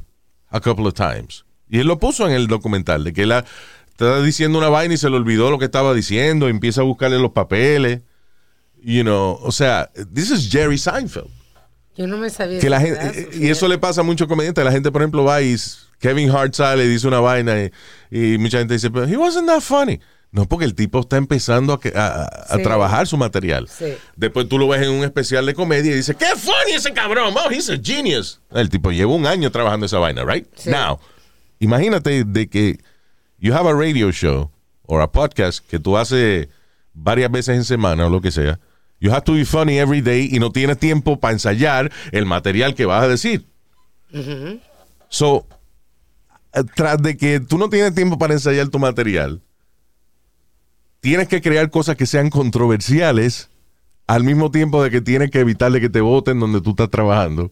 [0.49, 1.45] a couple of times.
[1.69, 3.33] Y él lo puso en el documental, de que él
[3.89, 7.19] estaba diciendo una vaina y se le olvidó lo que estaba diciendo, empieza a buscarle
[7.19, 8.01] los papeles.
[8.81, 11.29] You know, o sea, this is Jerry Seinfeld.
[11.95, 14.63] Yo no me sabía Que la gente, y eso le pasa a muchos comediantes.
[14.63, 15.55] La gente, por ejemplo, va y
[15.99, 17.71] Kevin Hart sale y dice una vaina y,
[18.11, 19.99] y mucha gente dice, pero he wasn't that funny.
[20.37, 22.61] No, porque el tipo está empezando a, que- a- a- a Sí.
[22.61, 23.67] trabajar su material.
[23.67, 23.95] Sí.
[24.15, 27.33] Después tú lo ves en un especial de comedia y dices, ¡qué funny ese cabrón!
[27.35, 28.39] Oh, he's a genius.
[28.51, 30.45] El tipo lleva un año trabajando esa vaina, right?
[30.55, 30.69] Sí.
[30.69, 30.99] Now,
[31.59, 32.77] imagínate de que
[33.39, 34.51] you have a radio show
[34.83, 36.49] or a podcast que tú haces
[36.93, 38.59] varias veces en semana o lo que sea.
[38.99, 42.75] You have to be funny every day y no tienes tiempo para ensayar el material
[42.75, 43.47] que vas a decir.
[45.09, 45.47] So,
[46.53, 49.41] eh, tras de que tú no tienes tiempo para ensayar tu material,
[50.99, 53.49] tienes que crear cosas que sean controversiales
[54.07, 56.89] al mismo tiempo de que tienes que evitar de que te voten donde tú estás
[56.89, 57.51] trabajando.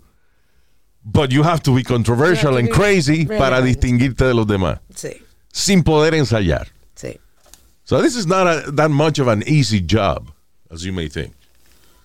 [1.03, 5.09] But you have to be controversial and crazy para distinguirte de los demás, Sí,
[5.51, 6.67] sin poder ensayar.
[6.95, 7.19] sí.
[7.83, 10.31] So this is not a- that much of an easy job,
[10.71, 11.33] as you may think.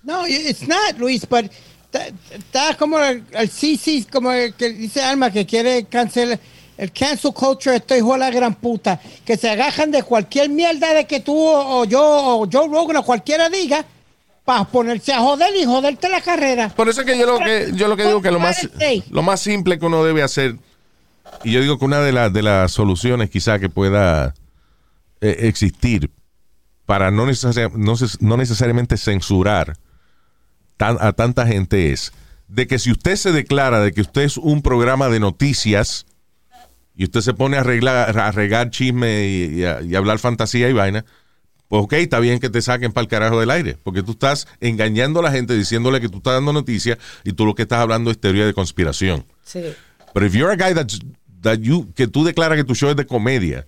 [0.02, 1.50] No, it's not, Luis, but
[1.90, 6.38] está- está como el, el sí, sí, como el que dice Alma que quiere cancelar
[6.80, 10.94] el cancel culture, esto hijo de la gran puta, que se agajan de cualquier mierda
[10.94, 13.84] de que tú o, o yo o Joe Rogan o cualquiera diga
[14.44, 16.70] para ponerse a joder y joderte la carrera.
[16.70, 18.56] Por eso es que yo lo que yo lo que digo que lo más
[19.10, 20.56] lo más simple que uno debe hacer
[21.44, 24.34] y yo digo que una de las de las soluciones quizá que pueda
[25.20, 26.10] eh, existir
[26.86, 29.76] para no, necesari- no, ses- no necesariamente censurar
[30.78, 32.12] tan- a tanta gente es
[32.48, 36.06] de que si usted se declara de que usted es un programa de noticias
[37.00, 40.18] y usted se pone a, arreglar, a regar chisme y, y a, y a hablar
[40.18, 41.06] fantasía y vaina,
[41.68, 44.46] pues ok, está bien que te saquen para el carajo del aire, porque tú estás
[44.60, 47.78] engañando a la gente diciéndole que tú estás dando noticias y tú lo que estás
[47.78, 49.24] hablando es teoría de conspiración.
[49.44, 49.62] Sí.
[50.12, 51.00] Pero if you're a guy that's-
[51.40, 53.66] that you, que tú declaras que tu show es de comedia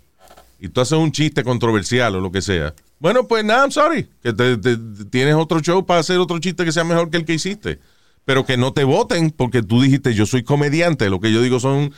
[0.61, 4.09] y tú haces un chiste controversial o lo que sea, bueno, pues nada, I'm sorry,
[4.23, 7.17] que te- te- te- tienes otro show para hacer otro chiste que sea mejor que
[7.17, 7.79] el que hiciste.
[8.25, 11.59] Pero que no te voten porque tú dijiste yo soy comediante, lo que yo digo
[11.59, 11.93] son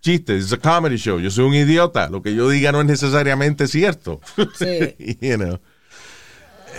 [0.00, 2.86] chistes, it's a comedy show, yo soy un idiota, lo que yo diga no es
[2.86, 4.20] necesariamente cierto.
[4.58, 5.18] Sí.
[5.20, 5.58] you know.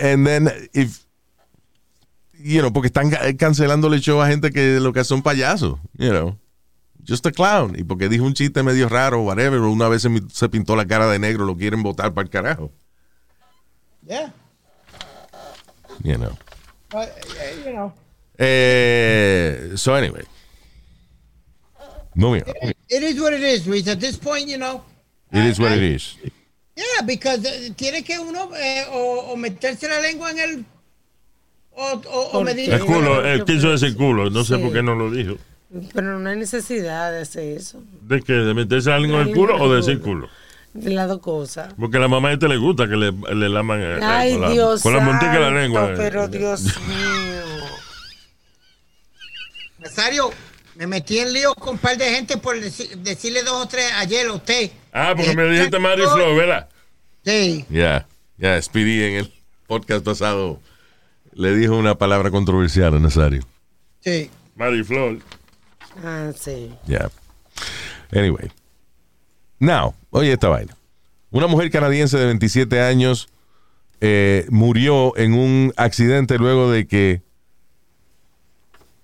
[0.00, 1.04] And then if
[2.42, 5.78] you know, porque están ca- cancelándole el show a gente que lo que son payasos,
[5.96, 6.38] you know.
[7.06, 7.78] Just a clown.
[7.78, 11.18] Y porque dijo un chiste medio raro, whatever, una vez se, pintó la cara de
[11.18, 12.70] negro, lo quieren votar para el carajo.
[14.06, 14.32] Yeah.
[16.02, 16.36] You know.
[16.92, 17.06] Uh,
[17.64, 17.92] you know.
[18.38, 20.24] Eh, so anyway.
[22.14, 22.72] Moving on.
[22.90, 23.86] It is what it is, Luis.
[23.88, 24.82] At this point, you know.
[25.32, 26.16] It is what it is.
[26.76, 30.64] Yeah, because uh, tiene que uno eh, o, o meterse la lengua en el
[31.72, 32.72] o, o, o ¿Por medir?
[32.72, 35.36] El culo, él quiso decir culo, no sé por qué no lo dijo.
[35.94, 37.82] Pero no hay necesidad de hacer eso.
[38.02, 38.32] ¿De qué?
[38.32, 40.28] ¿De meterse la lengua en el La culo o el decir culo.
[40.74, 41.72] De las dos cosas.
[41.78, 44.40] Porque a la mamá de este le gusta que le, le laman eh, Ay, con
[44.42, 45.92] la, Dios con la montica de la lengua.
[45.96, 47.66] Pero Dios mío.
[49.78, 50.30] Nazario,
[50.80, 53.92] me metí en lío con un par de gente por deci- decirle dos o tres
[53.96, 54.70] ayer a usted.
[54.94, 56.70] Ah, porque Eh, me dijiste Mario Flow, ¿verdad?
[57.22, 57.66] Sí.
[57.68, 58.06] Ya,
[58.38, 59.32] ya, Speedy en el
[59.66, 60.58] podcast pasado
[61.34, 63.42] le dijo una palabra controversial a Nazario.
[64.02, 64.30] Sí.
[64.56, 65.18] Mario Flow.
[66.02, 66.70] Ah, sí.
[66.86, 67.10] Yeah.
[68.12, 68.50] Anyway.
[69.58, 70.74] Now, oye esta vaina.
[71.30, 73.28] Una mujer canadiense de 27 años
[74.00, 77.20] eh, murió en un accidente luego de que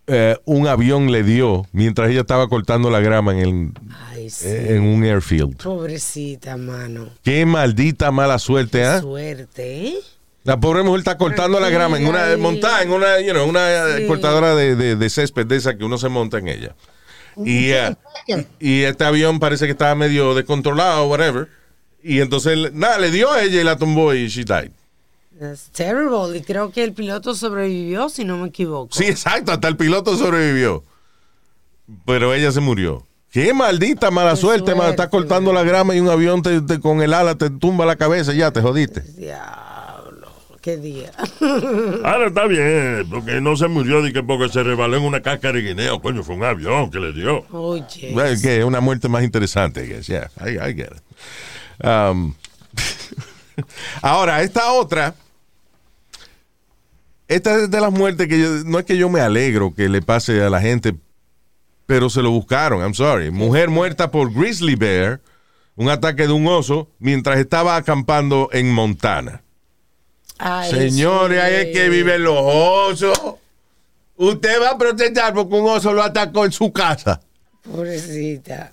[0.07, 3.73] eh, un avión le dio mientras ella estaba cortando la grama en, el-
[4.11, 4.47] Ay, sí.
[4.49, 5.57] en un airfield.
[5.63, 7.09] Pobrecita, mano.
[7.23, 9.01] Qué maldita mala suerte, ¿ah?
[9.01, 9.95] Suerte, ¿eh?
[10.45, 13.69] La pobre mujer está cortando la grama en una montada, en una, you know, una
[13.69, 14.07] eh, Sí.
[14.07, 16.75] cortadora de, de- de césped de esa que uno se monta en ella.
[17.45, 17.97] Y, eh,
[18.61, 21.49] y este avión parece que estaba medio descontrolado, whatever.
[22.03, 24.71] Y entonces, nada, le dio a ella y la tumbó y she died.
[25.39, 26.37] That's terrible.
[26.37, 28.95] Y creo que el piloto sobrevivió, si no me equivoco.
[28.95, 30.83] Sí, exacto, hasta el piloto sobrevivió.
[32.05, 33.07] Pero ella se murió.
[33.31, 34.91] Qué maldita mala Qué suerte, man.
[34.91, 37.97] Estás cortando la grama y un avión te, te- con el ala te tumba la
[37.97, 39.03] cabeza y ya te jodiste.
[39.03, 40.29] Diablo.
[40.63, 41.13] Qué día.
[42.05, 45.53] Ahora está bien, porque no se murió de que porque se rebaló en una cáscara
[45.59, 46.01] de guineo.
[46.01, 47.45] Coño, fue un avión que le dio.
[47.53, 48.15] Oye.
[48.41, 50.07] Que es una muerte más interesante, I guess.
[50.07, 51.85] Yeah, I, I get it.
[51.87, 52.35] Um,
[54.03, 55.15] ahora, esta otra.
[57.29, 60.01] Esta es de las muertes que yo, no es que yo me alegro que le
[60.03, 60.95] pase a la gente,
[61.87, 62.81] pero se lo buscaron.
[62.81, 63.31] I'm sorry.
[63.31, 65.21] Mujer muerta por grizzly bear,
[65.75, 69.43] un ataque de un oso, mientras estaba acampando en Montana.
[70.39, 73.19] Ay, Señores, ahí es que viven los osos.
[74.17, 77.21] Usted va a protestar porque un oso lo atacó en su casa.
[77.63, 78.73] Pobrecita.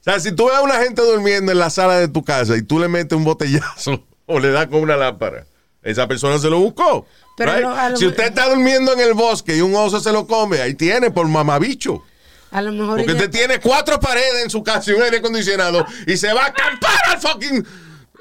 [0.00, 2.56] O sea, si tú ves a una gente durmiendo en la sala de tu casa
[2.56, 5.46] y tú le metes un botellazo o le das con una lámpara,
[5.86, 7.06] esa persona se lo buscó.
[7.36, 7.62] Pero right?
[7.62, 10.74] no, si usted está durmiendo en el bosque y un oso se lo come, ahí
[10.74, 12.02] tiene por mamabicho.
[12.50, 15.18] A lo mejor Porque ella- usted tiene cuatro paredes en su casa y un aire
[15.18, 17.66] acondicionado y se va a acampar al fucking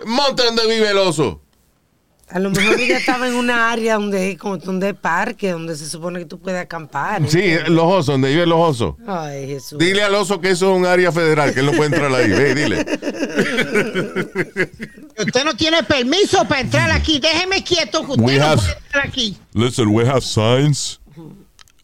[0.05, 1.41] monte donde vive el oso.
[2.27, 5.87] A lo mejor ella estaba en una área donde, como donde hay parque, donde se
[5.87, 7.21] supone que tú puedes acampar.
[7.29, 8.95] Sí, los osos, donde viven los osos.
[9.05, 9.77] Ay, Jesús.
[9.77, 12.31] Dile al oso que eso es un área federal, que él no puede entrar ahí.
[12.31, 12.83] Ve, dile.
[15.17, 17.19] Usted no tiene permiso para entrar aquí.
[17.19, 19.37] Déjeme quieto usted We no have- puede entrar aquí.
[19.53, 20.99] Listen, we have signs,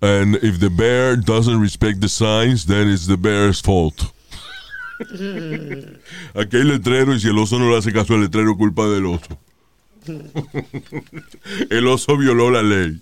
[0.02, 4.12] and if the bear doesn't respect the signs, then it's the bear's fault.
[6.36, 9.06] Aquí hay letrero y si el oso no le hace caso al letrero, culpa del
[9.08, 9.40] oso.
[11.70, 13.00] el oso violó la ley.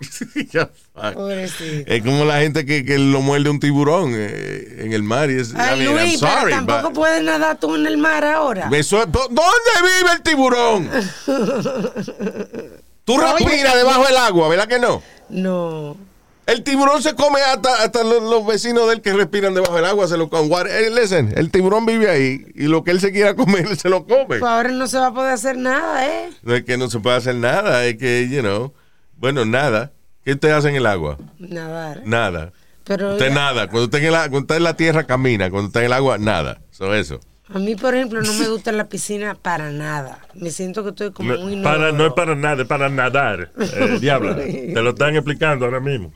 [1.86, 5.30] Es como la gente que, que lo muerde un tiburón eh, en el mar.
[5.30, 7.86] Y es, Ay, I mean, I'm Luis, sorry, pero tampoco but- puedes nadar tú en
[7.86, 8.68] el mar ahora.
[8.72, 9.38] Eso ¿Dónde
[9.82, 10.90] vive el tiburón?
[13.04, 15.02] Tú respiras debajo del agua, ¿verdad que no?
[15.30, 15.96] No.
[16.44, 19.84] El tiburón se come hasta, hasta los, los vecinos de él que respiran debajo del
[19.86, 20.26] agua, se lo.
[20.28, 23.88] What- eh, listen, el tiburón vive ahí y lo que él se quiera comer, se
[23.88, 24.24] lo come.
[24.26, 26.30] Pues ahora no se va a poder hacer nada, ¿eh?
[26.42, 28.72] No es que no se pueda hacer nada, es que, you know,
[29.18, 29.92] bueno, nada.
[30.24, 31.18] ¿Qué usted hace en el agua?
[31.38, 32.02] Nadar.
[32.04, 32.52] Nada.
[32.84, 33.68] Pero Usted nada.
[33.68, 36.16] Cuando usted, en el, cuando está en la tierra camina, cuando está en el agua,
[36.18, 36.60] nada.
[36.72, 37.20] Eso eso.
[37.52, 40.20] a mí, por ejemplo, no me gusta la piscina para nada.
[40.34, 43.50] Me siento que estoy como No, muy para, no es para nada, es para nadar.
[43.58, 46.12] Eh, diabla, te lo están explicando ahora mismo.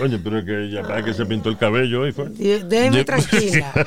[0.00, 2.28] Oye, pero es que ya para que se pintó el cabello hoy fue.
[2.28, 3.72] Déjeme tranquila.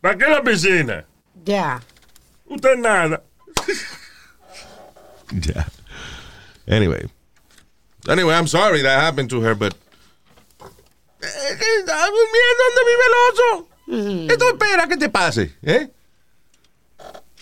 [0.00, 1.04] ¿Para qué la piscina?
[1.44, 1.80] Ya.
[2.46, 3.22] Usted nada.
[5.40, 5.66] Ya.
[6.66, 7.06] Anyway.
[8.08, 9.74] Anyway, I'm sorry that happened to her, but.
[11.20, 11.84] Eh, eh,
[12.58, 13.68] donde vive el oso.
[14.32, 15.90] Esto espera que te pase, ¿eh?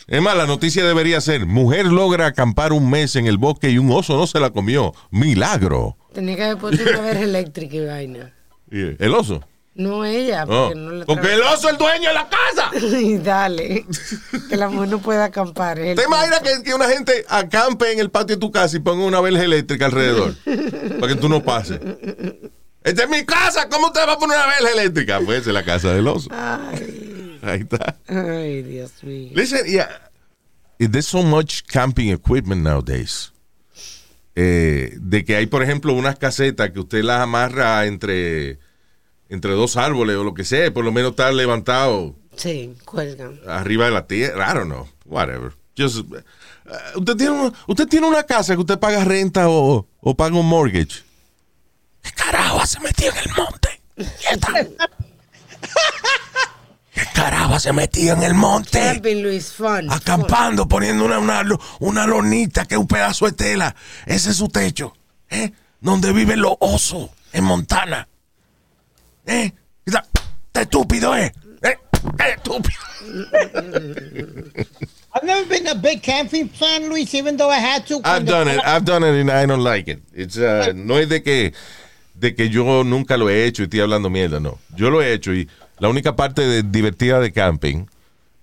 [0.07, 3.79] Es más, la noticia debería ser: mujer logra acampar un mes en el bosque y
[3.79, 4.95] un oso no se la comió.
[5.11, 5.97] Milagro.
[6.13, 8.35] Tenía que haber puesto una verja eléctrica y vaina.
[8.71, 9.43] ¿El oso?
[9.77, 12.71] No ella, porque no le Porque el oso es el dueño de la casa.
[13.01, 13.85] Y dale.
[14.49, 15.77] Que la mujer no puede acampar.
[15.79, 19.05] ¿Te imaginas que, que una gente acampe en el patio de tu casa y ponga
[19.05, 20.35] una verja eléctrica alrededor?
[21.01, 21.81] para que tú no pases.
[22.85, 25.21] Esta es mi casa, ¿cómo usted va a poner una verja eléctrica?
[25.25, 26.29] Pues es la casa del oso.
[26.33, 27.97] Ay, Ahí está.
[28.09, 29.31] ay, Dios mío.
[29.35, 29.89] Listen, yeah.
[30.79, 33.33] There's so much camping equipment nowadays.
[34.37, 38.59] Eh, de que hay, por ejemplo, unas casetas que usted las amarra entre,
[39.35, 43.39] entre dos árboles o lo que sea, por lo menos está levantado Sí, cuelgan.
[43.47, 44.51] arriba de la tierra.
[44.51, 44.89] I don't know.
[45.05, 45.53] Whatever.
[45.77, 46.23] Just, uh,
[46.99, 50.47] usted, tiene una, usted tiene una casa que usted paga renta o, o paga un
[50.49, 51.03] mortgage.
[52.03, 53.81] ¿Qué carajo se metió en el monte?
[56.93, 58.79] ¿Qué carajo se metió en el monte?
[58.79, 59.91] Camping, Luis, fun.
[59.91, 61.43] Acampando, poniendo una, una,
[61.81, 63.75] una lonita que es un pedazo de tela.
[64.07, 64.95] Ese es su techo.
[65.29, 65.53] ¿eh?
[65.81, 68.07] Donde viven los osos, en Montana.
[69.27, 69.53] ¿Eh?
[69.87, 70.05] Está,
[70.47, 71.33] está estúpido, ¿eh?
[71.63, 71.77] ¿Eh?
[72.11, 72.79] Está estúpido.
[75.15, 78.01] I've never been a big camping fan, Luis, even though I had to.
[78.05, 78.61] I've done it.
[78.65, 80.03] I've done it and I don't like it.
[80.13, 81.53] It's, uh, no es de que,
[82.15, 84.59] de que yo nunca lo he hecho y estoy hablando mierda, no.
[84.77, 85.49] Yo lo he hecho y
[85.79, 87.87] la única parte de- divertida de camping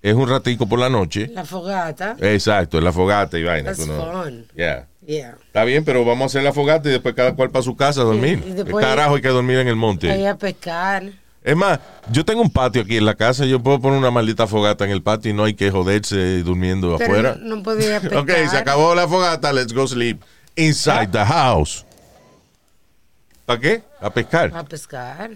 [0.02, 1.30] es un ratico por la noche.
[1.34, 2.16] La fogata.
[2.20, 3.72] Exacto, en la fogata y vaina.
[3.74, 4.46] That's fun.
[4.56, 4.88] Yeah.
[5.06, 5.36] Yeah.
[5.48, 8.02] Está bien, pero vamos a hacer la fogata y después cada cual para su casa
[8.02, 8.44] a dormir.
[8.48, 10.12] y después- ¿Qué carajo hay que dormir en el monte?
[10.12, 11.04] Ahí a pescar.
[11.44, 11.80] Es más,
[12.12, 14.92] yo tengo un patio aquí en la casa, yo puedo poner una maldita fogata en
[14.92, 17.36] el patio y no hay que joderse durmiendo Pero afuera.
[17.40, 18.20] no, no podía pescar.
[18.22, 20.22] Ok, se acabó la fogata, let's go sleep
[20.56, 21.84] inside the house.
[23.48, 23.84] ¿Para qué?
[24.00, 24.52] A pescar.
[24.56, 25.32] A pescar.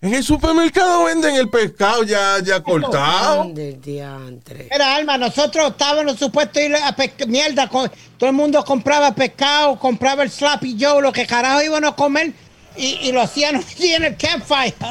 [0.00, 3.38] En el supermercado venden el pescado ya, ya cortado.
[3.38, 4.68] ¿Dónde, diantre?
[4.70, 7.26] Era Alma, nosotros estábamos supuestos a ir a pescar.
[7.26, 11.84] Mierda, co- todo el mundo compraba pescado, compraba el Slappy Joe, lo que carajo iban
[11.84, 12.32] a comer
[12.76, 14.74] y, y lo hacían aquí en el campfire.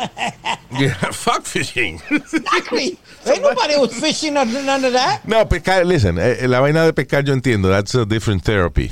[0.77, 2.01] Yeah, fuck fishing.
[2.11, 2.97] exactly.
[3.25, 5.21] Ain't nobody was fishing or none of that.
[5.25, 8.91] No, pescar, listen, eh, eh, la vaina de pescar yo entiendo, that's a different therapy.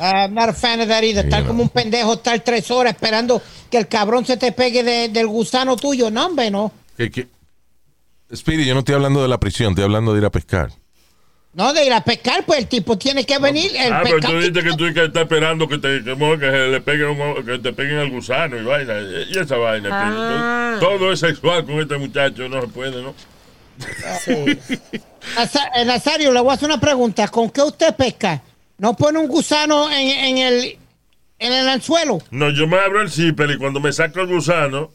[0.00, 1.24] I'm not a fan of that either.
[1.24, 1.46] Estar Yeah.
[1.48, 3.40] como un pendejo, estar tres horas esperando
[3.70, 6.10] que el cabrón se te pegue de- del gusano tuyo.
[6.10, 6.72] No, hombre, no.
[8.34, 10.70] Speedy, yo no estoy hablando de la prisión, estoy hablando de ir a pescar.
[11.52, 13.70] No, de ir a pescar, pues el tipo tiene que venir.
[13.76, 16.66] El Ah, pero tú dices que tú que estás esperando que te, que, que se
[16.68, 18.94] le peguen un- que te peguen al gusano y vaina.
[19.30, 19.88] Y esa vaina.
[19.92, 20.76] Ah.
[20.80, 23.14] todo, todo es sexual con este muchacho, no se puede, ¿no?
[24.24, 24.58] Sí.
[25.36, 27.28] Naza- Nazario, le voy a hacer una pregunta.
[27.28, 28.42] ¿Con qué usted pesca?
[28.84, 30.78] ¿No pone un gusano en, en el,
[31.38, 32.18] en el anzuelo?
[32.30, 34.90] No, yo me abro el zipper y cuando me saco el gusano,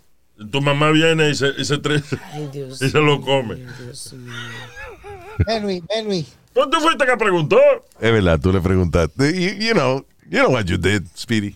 [0.51, 3.55] tu mamá viene y se, y se, tre- Ay, Dios y se lo come.
[3.55, 4.31] Dios mío.
[5.47, 6.27] Ven, Luis, ven, Luis.
[6.53, 7.57] ¿Tú te fuiste que preguntó?
[7.99, 9.33] Es verdad, tú le preguntaste.
[9.33, 11.55] You, you know, you know what you did, Speedy.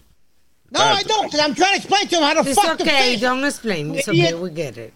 [0.72, 3.12] No, I don't, I'm trying to explain to him how to It's fuck the okay,
[3.12, 3.22] fish.
[3.22, 3.94] don't explain.
[3.94, 4.92] It's okay, we get it.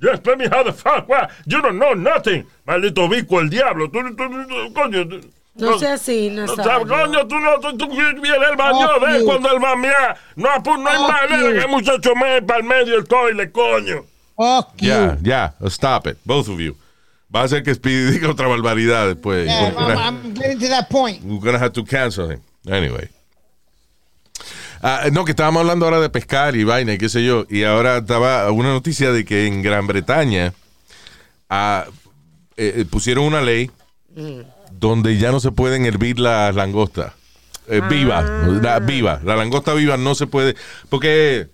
[0.00, 1.30] You explain me how the fuck, what?
[1.46, 2.44] You don't know nothing.
[2.66, 3.86] Maldito bico, el diablo.
[3.92, 5.04] Tú, tú, tú- coño.
[5.56, 6.86] No sea así, O Nazario.
[6.88, 10.16] coño, tú no, tú, tú vienes al baño, ves cuando él va a miar.
[10.34, 11.52] No, apu- no hay Fuck manera you.
[11.52, 14.04] que el muchacho me para el medio del toile, coño.
[14.36, 14.88] Fuck you.
[14.88, 16.76] Yeah, yeah, stop it, both of you.
[17.34, 19.46] Va a ser que Speedy diga otra barbaridad después.
[19.46, 21.22] Yeah, gonna- I'm, I'm getting to that point.
[21.24, 22.40] We're gonna have to cancel him.
[22.68, 23.08] Anyway.
[24.82, 27.46] Ah, no, que estábamos hablando ahora de pescar y vaina y qué sé yo.
[27.48, 30.52] Y ahora estaba una noticia de que en Gran Bretaña
[31.48, 31.86] ah,
[32.56, 33.70] eh, pusieron una ley
[34.78, 37.12] donde ya no se pueden hervir las langostas.
[37.68, 38.22] Eh, Viva,
[38.62, 39.20] la, viva.
[39.24, 40.54] La langosta viva no se puede.
[40.90, 41.48] Porque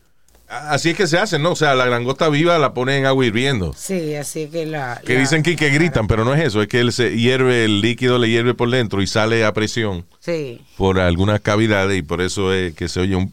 [0.48, 1.52] así es que se hace, ¿no?
[1.52, 3.72] O sea, la langosta viva la ponen en agua hirviendo.
[3.76, 5.00] Sí, así que la.
[5.06, 6.62] Que la- dicen que, que gritan, pero no es eso.
[6.62, 10.04] Es que él se hierve, el líquido le hierve por dentro y sale a presión
[10.18, 10.60] Sí.
[10.76, 13.30] por algunas cavidades y por eso es que se oye un...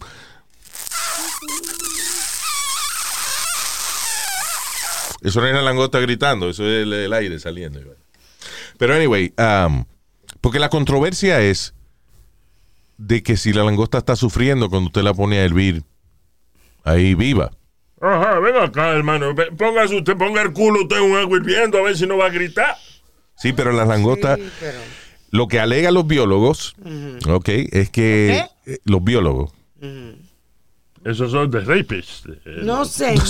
[5.23, 7.79] Eso no es la langosta gritando, eso es el, el aire saliendo.
[8.78, 9.86] Pero anyway, um,
[10.41, 11.73] porque la controversia es
[12.97, 15.84] de que si la langosta está sufriendo cuando usted la pone a hervir
[16.84, 17.51] ahí viva.
[18.01, 19.34] Ajá, ven acá, hermano.
[19.57, 22.28] Póngase usted, ponga el culo usted en un agua hirviendo a ver si no va
[22.28, 22.75] a gritar.
[23.36, 24.80] Sí, pero las langostas, Sí, pero.
[25.32, 26.75] lo que alegan los biólogos,
[27.28, 29.51] ok, es que eh, los biólogos,
[31.08, 32.24] Esos son de rapists.
[32.45, 33.26] Eh, No, señor.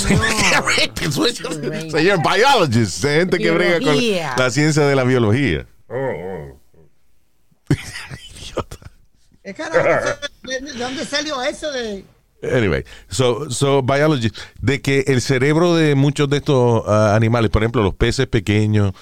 [1.92, 5.68] Señor biologist, gente que brega con la ciencia de la biología.
[5.88, 6.60] oh, oh.
[9.44, 10.20] ¿Qué carajo?
[10.44, 12.04] ¿De de dónde salió eso de...?
[12.42, 17.62] Anyway, so, so biology, de que el cerebro de muchos de estos ah, animales, por
[17.62, 18.94] ejemplo, los peces pequeños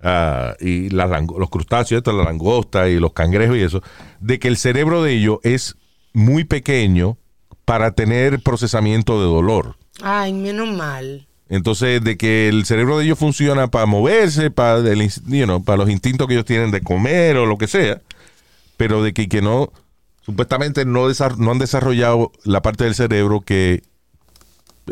[0.00, 3.82] ah, y las los crustáceos, esto, la langosta y los cangrejos y eso,
[4.20, 5.74] de que el cerebro de ellos es
[6.12, 7.18] muy pequeño
[7.64, 9.76] para tener procesamiento de dolor.
[10.02, 11.26] Ay, menos mal.
[11.48, 15.62] Entonces, de que el cerebro de ellos funciona para moverse, para, el ins- you know,
[15.62, 18.00] para los instintos que ellos tienen de comer o lo que sea,
[18.78, 19.70] pero de que, que no,
[20.24, 23.82] supuestamente no, han desarrollado la parte del cerebro que,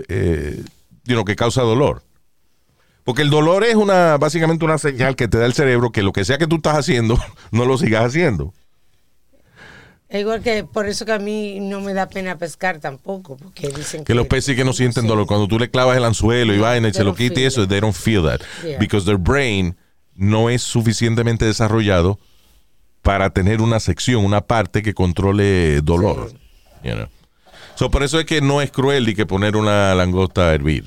[0.08, 0.62] eh,
[1.04, 2.02] you know, que causa dolor.
[3.04, 6.12] Porque el dolor es una, básicamente una señal que te da el cerebro que lo
[6.12, 7.18] que sea que tú estás haciendo,
[7.50, 8.52] no lo sigas haciendo.
[10.12, 14.00] Igual que por eso que a mí no me da pena pescar tampoco, porque dicen
[14.00, 14.06] que.
[14.06, 15.08] Que los peces que no sienten Sí.
[15.08, 17.68] dolor, cuando tú le clavas el anzuelo y vaina y se lo quita y eso,
[17.68, 18.40] they don't feel that.
[18.64, 18.78] Yeah.
[18.78, 19.76] Because their brain
[20.16, 22.18] no es suficientemente desarrollado
[23.02, 26.32] para tener una sección, una parte que controle dolor.
[26.82, 27.06] You know.
[27.76, 30.84] So, por eso es que no es cruel y que poner una langosta a hervir.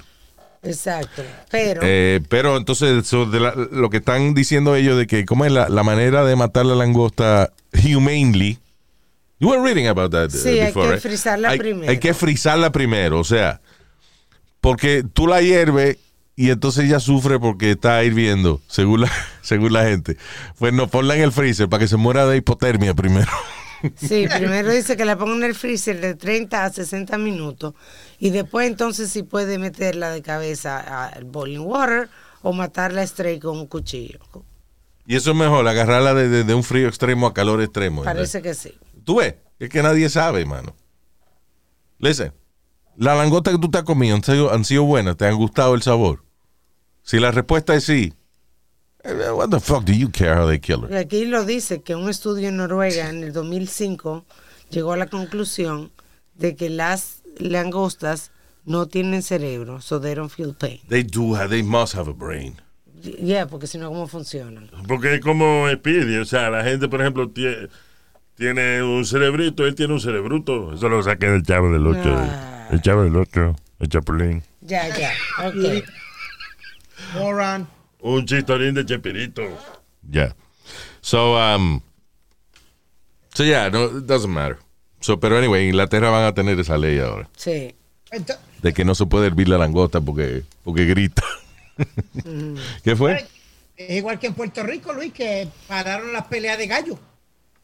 [0.62, 1.24] Exacto.
[1.50, 1.82] Pero.
[1.84, 5.52] Eh, pero entonces, so, de la- lo que están diciendo ellos de que, ¿cómo es
[5.52, 8.60] la, la manera de matar la langosta humanely?
[9.44, 11.00] You were reading about that uh, Sí, hay que right?
[11.02, 11.92] frizarla Hay- primero.
[11.92, 13.60] Hay que frizarla primero, o sea,
[14.62, 15.98] porque tú la hierves
[16.36, 20.18] y entonces ella sufre porque está hirviendo, según la, según la gente.
[20.58, 23.32] Pues no, ponla en el freezer para que se muera de hipotermia primero.
[23.98, 27.74] Sí, primero dice que la ponga en el freezer de 30 a 60 minutos
[28.18, 30.80] y después entonces si puede meterla de cabeza
[31.10, 32.08] al boiling water
[32.44, 34.20] o matarla straight con un cuchillo.
[35.06, 38.04] Y eso es mejor, agarrarla de, de- de un frío extremo a calor extremo.
[38.04, 38.14] ¿verdad?
[38.16, 38.74] Parece que sí.
[39.04, 40.76] Tú ves, es que nadie sabe, mano.
[42.00, 42.34] Listen,
[42.98, 45.74] la langota que tú te has comido han sido, han sido buenas, te han gustado
[45.76, 46.24] el sabor.
[47.02, 48.14] Si la respuesta es sí,
[49.04, 50.98] eh, what the fuck do you care how they kill her?
[50.98, 54.26] aquí lo dice que un estudio en Noruega en el 2005
[54.70, 55.92] llegó a la conclusión
[56.36, 58.32] de que las langostas
[58.66, 60.80] no tienen cerebro, so they don't feel pain.
[60.88, 62.56] They do, have- they must have a brain.
[63.02, 64.72] Yeah, porque si no, ¿cómo funcionan?
[64.88, 67.70] Porque es como Speedy, o sea, la gente, por ejemplo, tie-
[68.36, 70.74] tiene un cerebrito, él tiene un cerebruto.
[70.74, 72.02] Eso lo saqué del chavo del 8.
[72.06, 72.68] Ah.
[72.72, 74.44] El chavo del 8, el chapulín.
[74.62, 75.12] Ya, ya,
[75.46, 75.84] ok.
[77.16, 77.68] Moron.
[78.00, 79.44] Un chistorín de Chespirito.
[80.10, 80.36] Yeah.
[81.02, 81.82] So, um,
[83.34, 84.58] so yeah, no, it doesn't matter.
[85.00, 87.30] So, pero anyway, en Inglaterra van a tener esa ley ahora.
[87.38, 87.76] Sí.
[88.62, 91.24] De que no se puede hervir la langota porque, porque grita.
[92.84, 93.26] ¿Qué fue?
[93.76, 97.00] Es igual que en Puerto Rico, Luis, que pararon las peleas de gallo.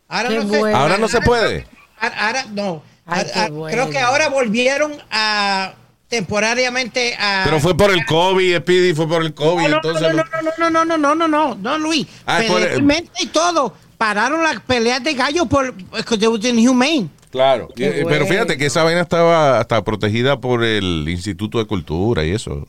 [0.10, 0.74] Ahora no se.
[0.74, 1.66] Ahora no se puede.
[2.02, 2.84] Ahora, ahora- no.
[3.06, 3.76] Ay, bueno.
[3.76, 5.74] Creo que ahora volvieron a
[6.08, 7.44] temporariamente a.
[7.46, 9.64] Pero fue por el COVID, Speedy, fue por el COVID.
[9.64, 12.08] No, no, entonces no, no, no, no, no, no, no, no, no, no, Luis.
[12.26, 13.74] Ah, Federalmente y todo.
[13.98, 17.10] Pararon las peleas de gallo por was inhumane.
[17.32, 17.68] Claro.
[17.76, 22.32] Qué Pero fíjate que esa vaina estaba hasta protegida por el Instituto de Cultura y
[22.32, 22.68] eso.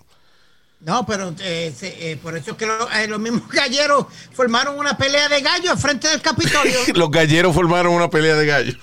[0.81, 4.79] No, pero eh, se- eh, por eso es que lo- eh, los mismos galleros formaron
[4.79, 6.79] una pelea de gallo al frente del Capitolio.
[6.95, 8.77] Los galleros formaron una pelea de gallos.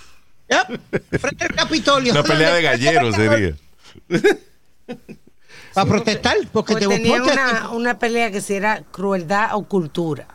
[0.49, 2.13] Yep, frente al Capitolio.
[2.13, 3.55] Una pelea de galleros sería.
[5.73, 10.27] Para protestar, porque Pues te tenían una, una pelea que si era crueldad o cultura.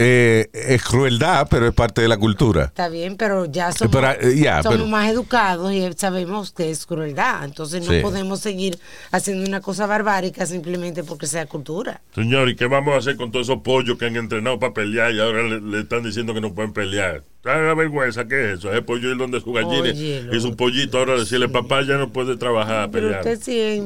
[0.00, 2.66] Eh, es crueldad, pero es parte de la cultura.
[2.66, 6.86] Está bien, pero ya somos, Pero, eh, somos pero- más educados y sabemos que es
[6.86, 7.44] crueldad.
[7.44, 7.98] Entonces no Sí.
[8.00, 8.78] podemos seguir
[9.10, 12.00] haciendo una cosa barbárica simplemente porque sea cultura.
[12.14, 15.12] Señor, ¿y qué vamos a hacer con todos esos pollos que han entrenado para pelear
[15.12, 17.24] y ahora le, le están diciendo que no pueden pelear?
[17.42, 18.70] ¿Sabes la vergüenza que es eso?
[18.70, 22.36] Ese pollo es donde su gallina y su pollito ahora decirle, papá ya no puede
[22.36, 23.20] trabajar a Pero pelear.
[23.26, 23.82] usted sí es.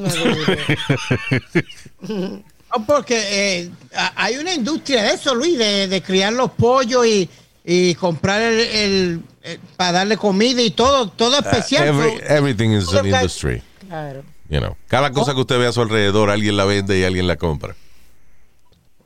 [2.75, 3.69] No, porque eh,
[4.15, 7.29] hay una industria de eso, Luis, de, de criar los pollos y,
[7.63, 11.87] y comprar el, el- el- para darle comida y todo, todo especial.
[11.87, 13.61] Every- So, everything is todo an industry.
[13.87, 14.23] claro.
[14.49, 14.75] You know.
[14.87, 17.75] Cada cosa que usted ve a su alrededor, alguien la vende y alguien la compra.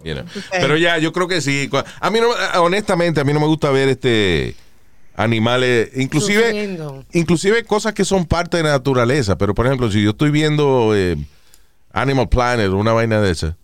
[0.03, 0.25] You know.
[0.51, 1.69] Pero ya, yo creo que sí.
[1.99, 2.29] A mí no,
[2.61, 4.55] honestamente, a mí no me gusta ver este
[5.15, 6.77] animales, inclusive,
[7.13, 9.37] inclusive cosas que son parte de la naturaleza.
[9.37, 11.17] Pero por ejemplo, si yo estoy viendo eh,
[11.91, 13.57] Animal Planet, una vaina de esa,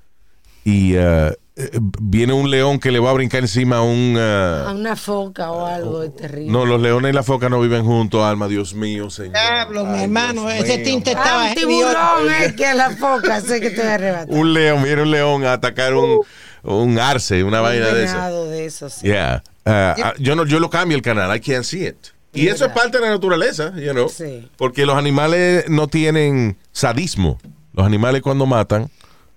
[0.63, 1.69] y eh, eh,
[2.01, 5.51] viene un león que le va a brincar encima a un uh, A una foca
[5.51, 6.51] o algo es terrible.
[6.51, 9.33] no, los leones y la foca no viven juntos, alma, Dios mío, señor.
[9.33, 10.85] Diablo, mi hermano, Dios ese mío.
[10.85, 14.35] tinte Ah, un tiburón es que a la foca sé que estoy arrebatado.
[14.35, 16.21] Un león, viene un león a atacar un,
[16.63, 18.13] un arce, una vaina de esa.
[18.15, 19.07] venado de eso, sí.
[19.07, 19.43] Yeah.
[19.65, 21.97] Uh, ah, yo, no, yo lo cambio el canal, I can't see it.
[22.33, 24.09] Y eso es parte de la naturaleza, you know.
[24.09, 24.49] Sí.
[24.57, 27.37] Porque los animales no tienen sadismo.
[27.73, 28.89] Los animales cuando matan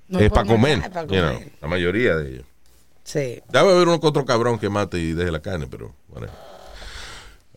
[0.09, 2.45] No es para comer, nada, you know, la mayoría de ellos.
[3.05, 3.41] Sí.
[3.51, 6.29] Debe haber uno que otro cabrón que mate y deje la carne, pero bueno.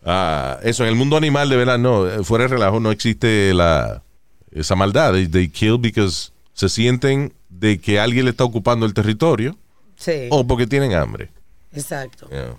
[0.04, 2.08] Ah, eso, en el mundo animal, de verdad, no.
[2.08, 4.02] eh, Fuera de relajo, no existe la,
[4.50, 5.12] esa maldad.
[5.12, 9.56] They, they kill because se sienten de que alguien le está ocupando el territorio
[9.96, 10.28] Sí.
[10.30, 11.30] o porque tienen hambre.
[11.72, 12.28] Exacto.
[12.30, 12.56] Yeah.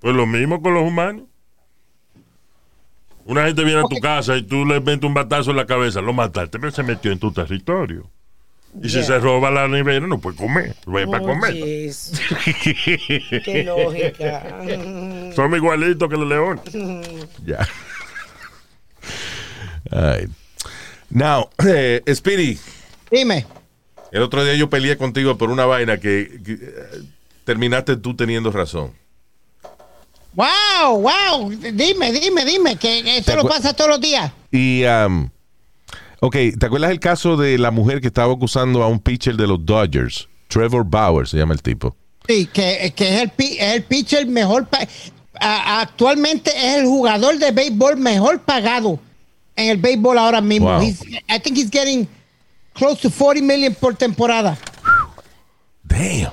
[0.00, 1.24] Pues lo mismo con los humanos.
[3.26, 6.00] Una gente viene a tu casa y tú le metes un batazo en la cabeza,
[6.00, 8.08] lo mataste, pero se metió en tu territorio.
[8.80, 10.76] Y si se roba la nevera, no puede comer.
[10.86, 11.54] No es para comer.
[13.44, 14.62] Qué lógica.
[15.34, 16.62] Somos igualitos que los leones.
[17.44, 17.66] Ya.
[19.90, 20.28] Ay.
[21.10, 22.58] Now, eh, Speedy,
[23.10, 23.46] Dime.
[24.12, 27.02] el otro día yo peleé contigo por una vaina que, que, eh,
[27.44, 28.92] terminaste tú teniendo razón.
[30.36, 31.50] Wow, wow.
[31.50, 34.30] Dime, dime, dime, que eso ¿Te lo pasa todos los días.
[34.52, 35.30] Y, um,
[36.20, 39.46] ok, ¿te acuerdas el caso de la mujer que estaba acusando a un pitcher de
[39.46, 40.28] los Dodgers?
[40.48, 41.96] Trevor Bauer se llama el tipo.
[42.28, 44.68] Sí, que, que es, el, es el pitcher mejor.
[45.40, 48.98] a- actualmente es el jugador de béisbol mejor pagado
[49.56, 50.66] en el béisbol ahora mismo.
[50.70, 50.82] Wow.
[50.82, 52.06] He's- I think he's getting
[52.74, 54.58] close to 40 million por temporada.
[55.82, 56.32] Damn.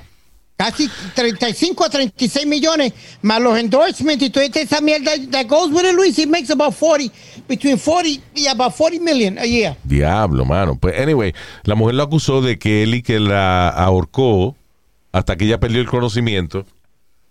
[0.63, 5.83] Casi 35 a 36 millones, más los endorsements y toda esa mierda that goes with
[5.83, 6.17] it, Luis.
[6.17, 7.11] He makes about 40,
[7.47, 9.75] between 40 y about 40 million a year.
[9.83, 10.77] Diablo, mano.
[10.77, 11.33] Pues, anyway,
[11.63, 14.55] la mujer lo acusó de que él y que la ahorcó
[15.11, 16.65] hasta que ella perdió el conocimiento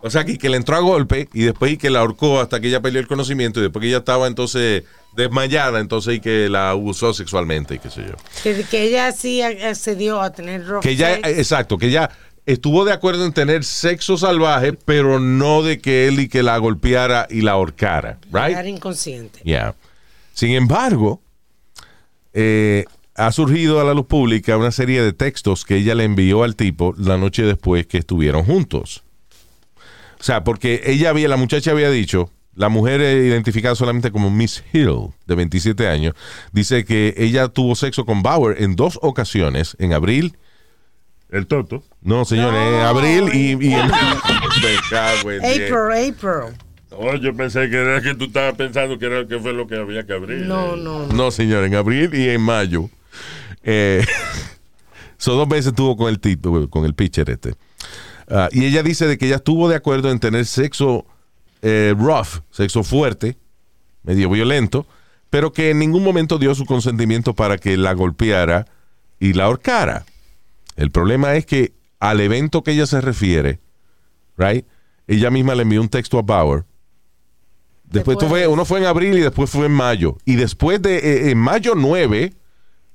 [0.04, 2.60] O sea, que, que le entró a golpe y después y que la ahorcó hasta
[2.60, 4.82] que ella perdió el conocimiento y después que ella estaba entonces
[5.14, 8.16] desmayada, entonces y que la abusó sexualmente y qué sé yo.
[8.42, 12.10] Que, que ella sí accedió a tener rough Que ella, exacto, que ella
[12.46, 16.56] estuvo de acuerdo en tener sexo salvaje, pero no de que él y que la
[16.58, 18.66] golpeara y la ahorcara, Era right?
[18.76, 19.40] inconsciente.
[19.44, 19.74] Yeah.
[20.34, 21.20] Sin embargo,
[22.32, 22.84] eh,
[23.14, 26.56] ha surgido a la luz pública una serie de textos que ella le envió al
[26.56, 29.02] tipo la noche después que estuvieron juntos.
[30.18, 34.62] O sea, porque ella había, la muchacha había dicho, la mujer identificada solamente como Miss
[34.72, 36.14] Hill, de 27 años,
[36.52, 40.36] dice que ella tuvo sexo con Bauer en dos ocasiones, en abril,
[41.32, 41.82] El Toto.
[42.02, 43.82] no señor, en abril y, y diez.
[44.92, 46.54] April, April.
[46.90, 49.76] Oh, yo pensé que era que tú estabas pensando que era que fue lo que
[49.76, 50.42] había que abrir.
[50.46, 51.06] No, Eh, no, no.
[51.06, 52.90] No, señor, en abril y en mayo.
[53.62, 54.04] Eh,
[55.16, 57.54] so dos veces estuvo con el tipo, con el pitcher este.
[58.28, 61.06] Ah, y ella dice de que ella estuvo de acuerdo en tener sexo
[61.62, 63.38] eh, rough, sexo fuerte,
[64.02, 64.86] medio violento,
[65.30, 68.66] pero que en ningún momento dio su consentimiento para que la golpeara
[69.18, 70.04] y la ahorcara.
[70.76, 73.60] El problema es que al evento que ella se refiere,
[74.36, 74.66] right,
[75.06, 76.64] ella misma le envió un texto a Bauer.
[77.84, 80.16] Después, fue, uno fue en abril y después fue en mayo.
[80.24, 82.32] Y después de, eh, en mayo 9,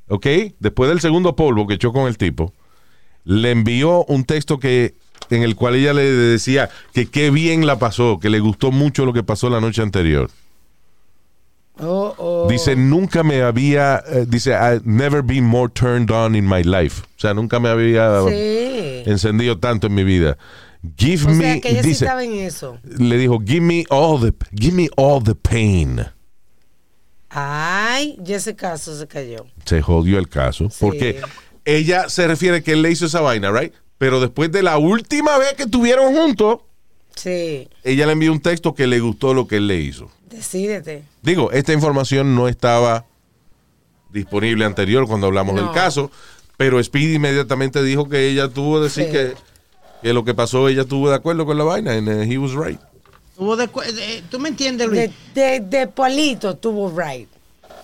[0.07, 0.27] ¿ok?
[0.59, 2.51] Después del segundo polvo que echó con el tipo,
[3.23, 4.95] le envió un texto que
[5.29, 9.05] en el cual ella le decía que qué bien la pasó, que le gustó mucho
[9.05, 10.31] lo que pasó la noche anterior.
[11.79, 12.47] Oh, oh.
[12.49, 17.01] Dice, nunca me había, eh, dice, I've never been more turned on in my life.
[17.17, 19.03] O sea, nunca me había Sí.
[19.09, 20.37] encendido tanto en mi vida.
[20.97, 22.77] Give O me, sea, que ella sí dice, estaba en eso.
[22.83, 26.05] le dijo, give me all the, give me all the pain.
[27.29, 29.45] Ay, ya ese caso se cayó.
[29.65, 30.69] Se jodió el caso.
[30.69, 30.77] Sí.
[30.79, 31.21] Porque
[31.65, 33.73] ella se refiere que él le hizo esa vaina, right?
[33.97, 36.59] Pero después de la última vez que estuvieron juntos,
[37.15, 40.11] Sí, ella le envió un texto que le gustó lo que él le hizo.
[40.29, 41.03] Decídete.
[41.21, 43.05] Digo, esta información no estaba
[44.11, 45.63] disponible anterior cuando hablamos No.
[45.63, 46.11] del caso,
[46.57, 49.11] pero Speedy inmediatamente dijo que ella tuvo que decir Sí.
[49.11, 49.33] que,
[50.01, 52.53] que lo que pasó, ella estuvo de acuerdo con la vaina, and uh, he was
[52.53, 52.79] right.
[53.35, 53.67] Tuvo de
[54.31, 55.11] ¿Tú me entiendes, Luis?
[55.33, 57.29] De, de, de Polito tuvo right.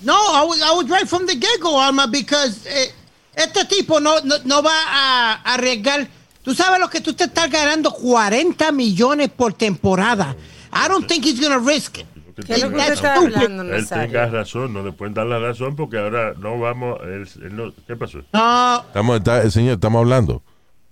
[0.01, 2.91] No, I was, I was right from the get-go, Alma, because eh,
[3.35, 6.07] este tipo no, no, no va a, a arriesgar.
[6.43, 10.35] Tú sabes lo que tú te estás ganando 40 millones por temporada.
[10.73, 12.07] I don't think he's gonna risk it.
[12.35, 15.25] ¿Qué es lo que That's usted está hablando, Él tenga razón, no le pueden dar
[15.27, 16.99] la razón porque ahora no vamos.
[17.03, 18.19] él- él no- ¿Qué pasó?
[18.33, 20.41] No, Estamos, está- señor, estamos hablando.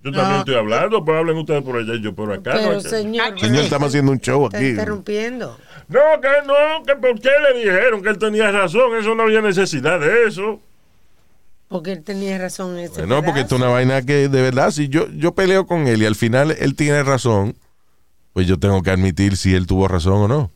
[0.04, 2.52] Yo también estoy hablando, pues hablen ustedes por allá y yo por acá.
[2.54, 4.68] Pero, señor, Señor, estamos haciendo un show está aquí.
[4.70, 5.56] interrumpiendo.
[5.88, 9.40] No, que no, que por qué le dijeron que él tenía razón, eso no había
[9.40, 10.60] necesidad de eso.
[11.68, 14.70] Porque él tenía razón en ese No, porque esto es una vaina que de verdad,
[14.72, 17.54] si yo, yo peleo con él y al final él tiene razón,
[18.32, 20.50] pues yo tengo que admitir si él tuvo razón o no.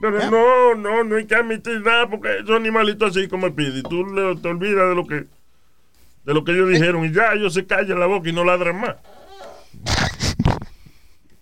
[0.00, 3.82] Pero no, no, no hay que admitir nada porque esos animalitos así como el pidi,
[3.82, 5.26] tú le- te olvidas de lo que
[6.24, 8.78] de lo que ellos dijeron y ya ellos se callan la boca y no ladran
[8.80, 8.96] más.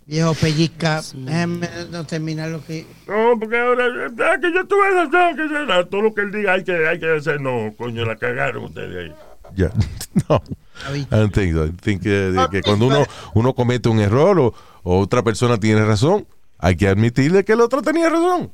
[0.06, 2.86] viejo pellizca, déjame no terminar lo que...
[3.06, 6.54] No, porque ahora, ah, que yo tuve razón, que será, todo lo que él diga
[6.54, 7.40] hay que, hay que hacer.
[7.40, 9.14] No, coño, la cagaron ustedes ahí.
[9.54, 9.70] Ya,
[10.28, 10.42] no.
[10.94, 11.66] I don't think so.
[11.66, 16.26] I think que, cuando uno, uno comete un error o, o otra persona tiene razón,
[16.58, 18.52] hay que admitirle que el otro tenía razón.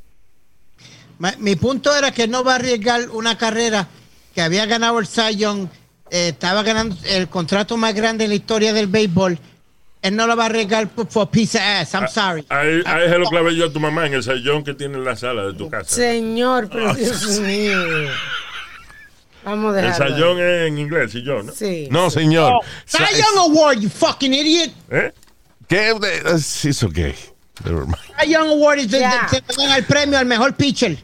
[1.38, 3.88] Mi punto era que no va a arriesgar una carrera
[4.34, 5.68] que había ganado el Young,
[6.10, 9.38] eh, estaba ganando el contrato más grande en la historia del béisbol.
[10.02, 11.94] Él no lo va a arriesgar por, for piece of ass.
[11.94, 12.44] I'm sorry.
[12.50, 15.04] Ahí, ahí se lo clavé yo a tu mamá en el sillón que tiene en
[15.04, 15.88] la sala de tu casa.
[15.88, 17.78] Señor, pero Dios mío.
[19.44, 21.52] Vamos a El sillón es en inglés, sillón, ¿no?
[21.52, 21.88] Sí.
[21.90, 22.60] No, señor.
[22.84, 24.72] Cy Young Award, you fucking idiot.
[24.90, 25.12] ¿Eh?
[25.68, 25.94] ¿Qué?
[26.26, 27.14] Es okay.
[27.64, 27.96] Never mind.
[28.20, 30.98] Cy Young Award es se le dan el premio al mejor pitcher.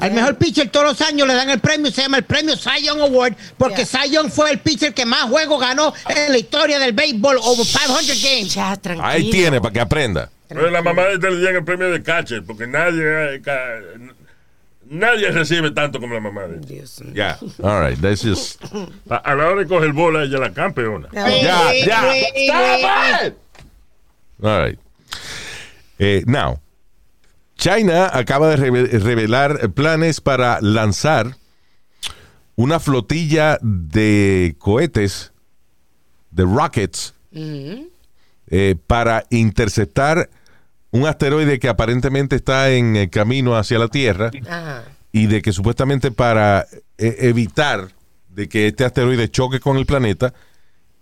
[0.00, 2.82] Al mejor pitcher todos los años le dan el premio, se llama el premio Cy
[2.84, 3.86] Young Award, porque.
[3.86, 7.64] Cy Young fue el pitcher que más juegos ganó en la historia del béisbol, over
[7.66, 8.54] 500 games.
[8.54, 9.06] Ya, tranquilo.
[9.08, 10.30] Ahí tiene para que aprenda.
[10.48, 14.10] Pero la mamá de este le dieron el premio de catcher, porque nadie, eh,
[14.88, 16.58] nadie recibe tanto como la mamá de.
[16.60, 17.02] Dios.
[17.12, 17.38] Ya.
[17.62, 18.00] All right.
[18.00, 18.62] That's just.
[19.08, 21.08] A, a la hora de coger bola, ella es la campeona.
[21.12, 23.32] Ya, Ya.
[24.42, 24.78] All right.
[25.98, 26.60] Eh, now,
[27.56, 31.36] China acaba de reve- revelar planes para lanzar
[32.54, 35.32] una flotilla de cohetes,
[36.30, 37.14] de rockets,
[38.48, 40.28] eh, para interceptar
[40.90, 44.30] un asteroide que aparentemente está en el camino hacia la Tierra
[45.12, 46.66] y de que supuestamente para
[46.98, 47.88] eh, evitar
[48.28, 50.32] de que este asteroide choque con el planeta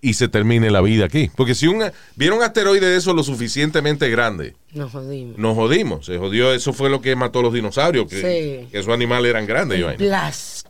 [0.06, 1.30] y se termine la vida aquí.
[1.34, 1.82] Porque si un,
[2.14, 5.38] viera un asteroide de eso lo suficientemente grande, Nos jodimos.
[5.38, 6.04] nos jodimos.
[6.06, 8.68] Se jodió, eso fue lo que mató a los dinosaurios, que, Sí.
[8.70, 9.98] que esos animales eran grandes.
[9.98, 10.66] Blast.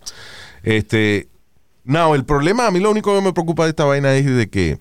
[0.62, 1.26] Este,
[1.82, 4.49] no, el problema, a mí lo único que me preocupa de esta vaina es de
[4.49, 4.78] que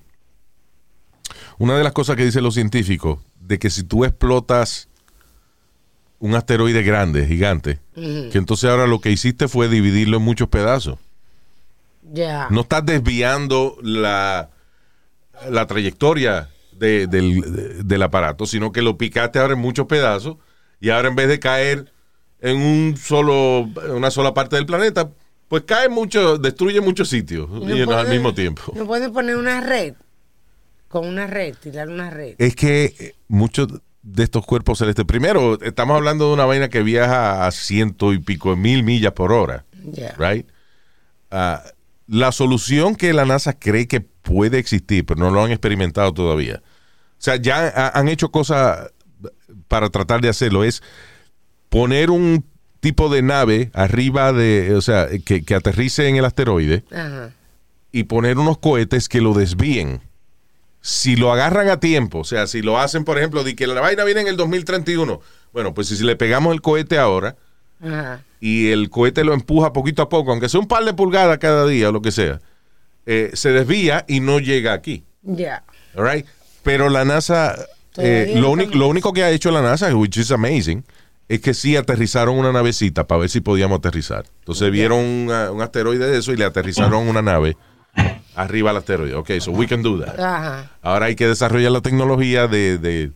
[1.58, 4.88] una de las cosas que dicen los científicos, de que si tú explotas
[6.20, 10.99] un asteroide grande, gigante, que entonces ahora lo que hiciste fue dividirlo en muchos pedazos.
[12.49, 14.49] No estás desviando la,
[15.49, 20.38] la trayectoria de- del, de- del aparato, sino que lo picaste ahora en muchos pedazos
[20.80, 21.91] y ahora en vez de caer
[22.41, 25.10] en un solo, una sola parte del planeta,
[25.47, 28.74] pues cae mucho, destruye muchos sitios No know, al mismo tiempo.
[28.76, 29.93] No pueden poner una red.
[30.89, 32.36] Con una red, tirar una red.
[32.38, 33.68] Es que eh, muchos
[34.04, 38.20] de estos cuerpos celestes, primero, estamos hablando de una vaina que viaja a ciento y
[38.20, 39.66] pico mil millas por hora.
[40.20, 40.47] Right?
[41.32, 41.64] Ah,
[42.14, 46.61] la solución que la NASA cree que puede existir, pero no lo han experimentado todavía.
[46.64, 48.91] O sea, ya ha- han hecho cosas
[49.68, 50.84] para tratar de hacerlo, es
[51.70, 52.45] poner un
[52.80, 57.32] tipo de nave arriba de, o sea, que, que aterrice en el asteroide Ajá.
[57.91, 60.01] y poner unos cohetes que lo desvíen.
[60.82, 63.80] Si lo agarran a tiempo, o sea, si lo hacen, por ejemplo, de que la
[63.80, 65.22] vaina viene en el 2031,
[65.53, 67.38] bueno, pues si le pegamos el cohete ahora,
[67.82, 68.21] Ajá.
[68.39, 71.65] y el cohete lo empuja poquito a poco, aunque sea un par de pulgadas cada
[71.65, 72.39] día o lo que sea,
[73.05, 75.03] eh, se desvía y no llega aquí.
[75.24, 75.63] Ya.
[75.95, 76.26] right?
[76.63, 77.55] Pero la NASA,
[77.97, 80.84] eh, lo, único, estamos- lo único que ha hecho la NASA, which is amazing,
[81.30, 84.26] es que sí aterrizaron una navecita para ver si podíamos aterrizar.
[84.39, 87.55] Entonces vieron un, uh, un asteroide de eso y le aterrizaron una nave
[88.36, 89.13] arriba al asteroide.
[89.15, 90.19] Ok, so we can do that.
[90.19, 90.71] Ajá.
[90.82, 93.11] Ahora hay que desarrollar la tecnología de, de,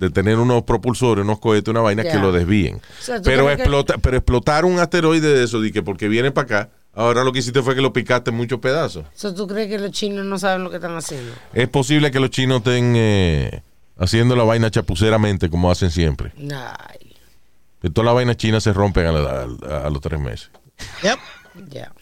[0.00, 2.76] de tener unos propulsores, unos cohetes, una vaina que lo desvíen.
[2.76, 6.08] O sea, ¿tú pero, que- explota, pero explotar un asteroide de eso, de que porque
[6.08, 9.04] viene para acá, ahora lo que hiciste fue que lo picaste en muchos pedazos.
[9.14, 11.32] So, ¿Tú crees que los chinos no saben lo que están haciendo?
[11.52, 13.62] Es posible que los chinos estén eh,
[13.98, 16.32] haciendo la vaina chapuceramente como hacen siempre.
[16.38, 17.14] Ay,
[17.82, 20.50] Que todas las vainas chinas se rompen a, la- a- a los tres meses.
[21.02, 21.18] Yep.
[21.70, 21.92] ya.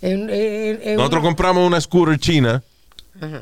[0.00, 2.62] En- en- en Nosotros una- compramos una scooter china,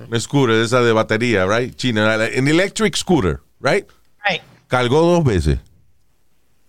[0.09, 1.75] una scooter de esa de batería, right?
[1.77, 3.87] China, en electric scooter, right?
[4.29, 4.43] Right.
[4.69, 5.59] Cargó dos veces.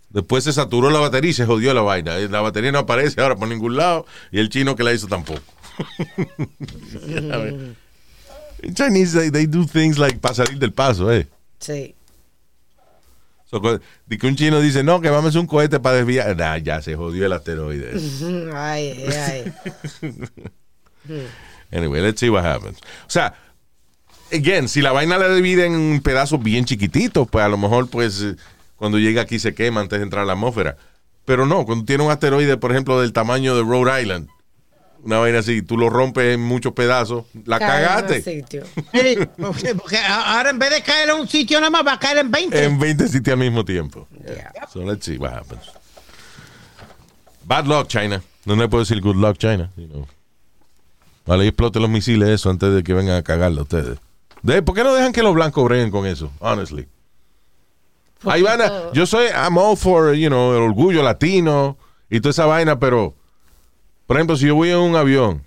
[0.09, 2.17] Después se saturó la batería y se jodió la vaina.
[2.17, 5.41] La batería no aparece ahora por ningún lado y el chino que la hizo tampoco.
[7.05, 7.75] Ver.
[8.73, 11.27] Chinese, they, they do things like para salir del paso, eh.
[11.59, 11.93] Sí.
[13.45, 16.35] So, de que un chino dice, no, que vamos a hacer un cohete para desviar.
[16.35, 17.93] Nah, ya se jodió el asteroide.
[18.53, 19.53] Ay, ay,
[20.01, 20.13] ay.
[21.71, 22.79] Anyway, let's see what happens.
[22.79, 23.33] O sea,
[24.31, 28.25] again, si la vaina la divide en pedazos bien chiquititos, pues a lo mejor, pues,
[28.75, 30.77] cuando llega aquí se quema antes de entrar a la atmósfera.
[31.25, 34.29] Pero no, cuando tiene un asteroide, por ejemplo, del tamaño de Rhode Island,
[35.03, 38.21] una vaina así, tú lo rompes en muchos pedazos, la Cae en un cagaste.
[38.21, 38.63] sitio.
[38.93, 39.17] Sí,
[39.77, 42.31] porque, ahora en vez de caer en un sitio nada más, va a caer en
[42.31, 42.63] 20.
[42.63, 44.07] En 20 sitios al mismo tiempo.
[44.25, 44.51] Ya.
[44.71, 45.61] So let's see what happens.
[47.43, 48.21] Bad luck, China.
[48.45, 49.69] No le puedo decir good luck, China.
[49.77, 50.07] you know.
[51.25, 53.97] Vale, y exploten los misiles eso antes de que vengan a cagarlo ustedes.
[54.47, 56.31] De- ¿Por qué no dejan que los blancos breguen con eso?
[56.39, 56.87] Honestly.
[58.23, 61.77] Ahí van a, yo soy, I'm all for, you know, el orgullo latino
[62.09, 63.13] y toda esa vaina, pero,
[64.07, 65.43] por ejemplo, si yo voy en un avión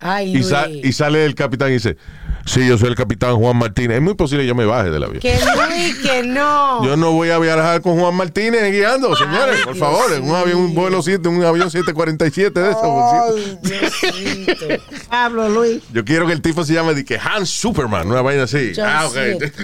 [0.00, 1.96] Ay, y, sa- y sale el capitán y dice,
[2.44, 5.02] sí, yo soy el capitán Juan Martínez, es muy posible que yo me baje del
[5.02, 5.20] avión.
[5.20, 6.84] Que Luis, que no.
[6.84, 10.34] Yo no voy a viajar con Juan Martínez guiando, señores, por Dios favor, en un
[10.34, 12.82] avión, un vuelo 7, un avión 747 de esos.
[12.84, 14.80] Ay.
[15.08, 15.82] Pablo, Luis.
[15.92, 18.72] Yo quiero que el tipo se llame de que Hans Superman, una vaina así.
[18.76, 19.16] John ah, ok.
[19.16, 19.54] Smith.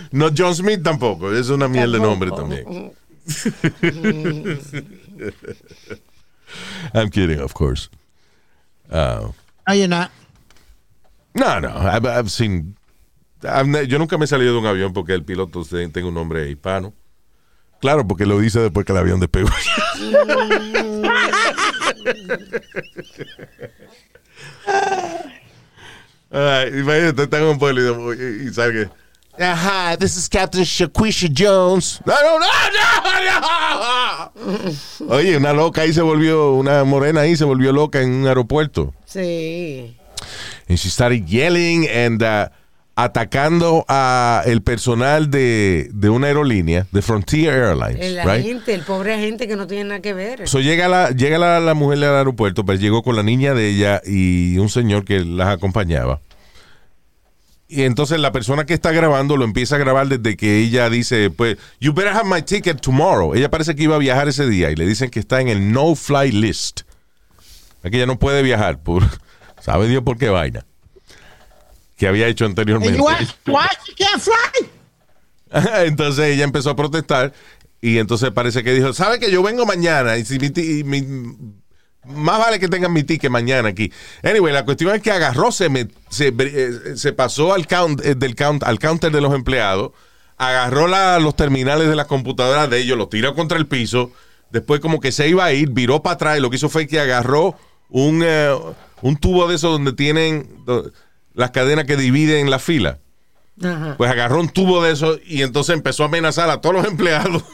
[0.10, 2.64] no John Smith tampoco, es una mierda de nombre también.
[6.92, 7.88] I'm kidding, of course.
[8.92, 9.32] Uh,
[9.66, 10.10] No, you're not.
[11.34, 12.76] no, no, I've, I've seen.
[13.42, 16.48] I've yo nunca me he salido de un avión porque el piloto tenga un nombre
[16.50, 16.92] hispano.
[17.80, 19.48] Claro, porque lo dice después que el avión despegó.
[26.30, 28.90] Ay, imagínate, está en un pueblo y, y sale
[29.38, 29.54] que.
[29.56, 32.00] Hi, this is Captain Shaquisha Jones.
[32.04, 32.46] No, no, no,
[34.30, 34.32] no,
[35.08, 35.14] no.
[35.14, 38.92] Oye, una loca ahí se volvió, una morena ahí se volvió loca en un aeropuerto.
[39.06, 39.96] Sí.
[40.68, 42.48] And she started yelling and uh,
[42.94, 48.28] atacando a el personal de, de una aerolínea, de Frontier Airlines, El right?
[48.28, 50.46] agente, el pobre agente que no tiene nada que ver.
[50.46, 53.68] So llega la, llega la, la mujer del aeropuerto, pero llegó con la niña de
[53.68, 56.20] ella y un señor que las acompañaba.
[57.74, 61.30] Y entonces la persona que está grabando lo empieza a grabar desde que ella dice,
[61.30, 63.34] pues, you better have my ticket tomorrow.
[63.34, 65.72] Ella parece que iba a viajar ese día y le dicen que está en el
[65.72, 66.82] no fly list.
[67.82, 69.04] Es que ella no puede viajar por,
[69.62, 70.66] sabe Dios por qué vaina.
[71.96, 72.98] que había hecho anteriormente.
[75.84, 77.32] entonces ella empezó a protestar
[77.80, 80.18] y entonces parece que dijo, ¿sabe que yo vengo mañana?
[80.18, 80.50] Y si mi
[80.84, 81.36] mi-
[82.04, 83.92] más vale que tengan mi ticket mañana aquí.
[84.22, 88.14] Anyway, la cuestión es que agarró, se, me- se, eh, se pasó al, count, eh,
[88.14, 89.92] del count, al counter de los empleados,
[90.36, 94.10] agarró la- los terminales de las computadoras de ellos, los tiró contra el piso,
[94.50, 96.86] después como que se iba a ir, viró para atrás y lo que hizo fue
[96.88, 97.56] que agarró
[97.88, 98.52] un, eh,
[99.02, 100.48] un tubo de esos donde tienen
[101.34, 102.98] las cadenas que dividen la fila.
[103.62, 103.94] Ajá.
[103.96, 107.44] Pues agarró un tubo de eso y entonces empezó a amenazar a todos los empleados.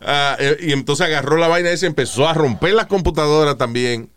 [0.00, 4.10] Eh, y entonces agarró la vaina esa y empezó a romper las computadoras también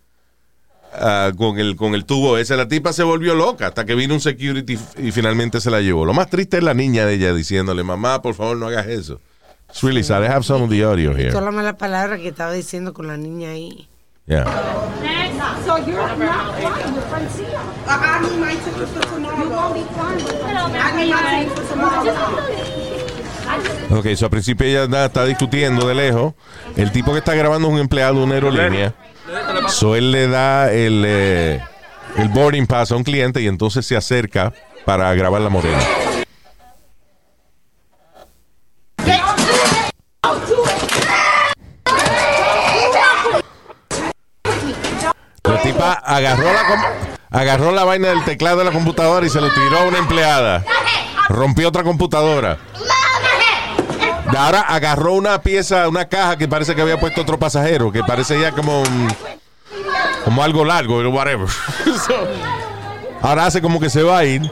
[0.93, 2.55] ah, con, el, con el tubo ese.
[2.57, 6.05] La tipa se volvió loca hasta que vino un security y finalmente se la llevó.
[6.05, 9.19] Lo más triste es la niña de ella diciéndole, mamá, por favor no hagas eso.
[9.69, 10.23] It's really sad.
[10.23, 11.29] I have some of the audio here.
[11.29, 13.87] Toda la mala palabra que estaba diciendo con la niña ahí.
[14.25, 14.45] Yeah.
[15.65, 16.17] So you're not
[16.59, 17.61] flying with Francia.
[17.87, 19.43] I need my ticket for tomorrow.
[19.43, 20.79] You won't be flying with Francia.
[20.79, 22.88] I need my ticket for tomorrow.
[23.91, 26.33] Ok, so al principio ella está discutiendo de lejos.
[26.75, 28.93] El tipo que está grabando es un empleado de una aerolínea.
[29.67, 31.61] So él le da el, eh,
[32.17, 34.53] el boarding pass a un cliente y entonces se acerca
[34.85, 35.79] para grabar la morena.
[45.43, 46.93] La tipa agarró la,
[47.31, 50.63] agarró la vaina del teclado de la computadora y se lo tiró a una empleada.
[51.27, 52.57] Rompió otra computadora.
[54.37, 58.39] Ahora agarró una pieza, una caja que parece que había puesto otro pasajero, que parece
[58.39, 59.07] ya como un-
[60.25, 61.47] como algo largo, whatever.
[62.07, 62.13] So,
[63.21, 64.49] ahora hace como que se va a ir.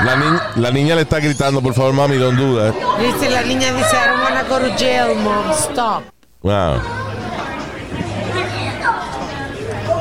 [0.00, 2.74] La, ni- la niña le está gritando, por favor, mami, don't do that.
[3.00, 6.02] Dice la niña, dice, I don't wanna go to jail, mom, stop.
[6.42, 6.80] Wow.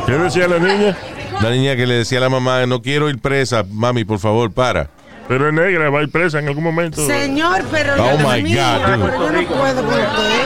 [0.06, 0.98] ¿Qué decía la niña?
[1.42, 4.52] La niña que le decía a la mamá, no quiero ir presa, mami, por favor,
[4.52, 4.90] para.
[5.30, 7.06] Pero es negra, va a ir presa en algún momento.
[7.06, 10.46] Señor, pero Oh, Dios my God, pero yo no puedo con usted.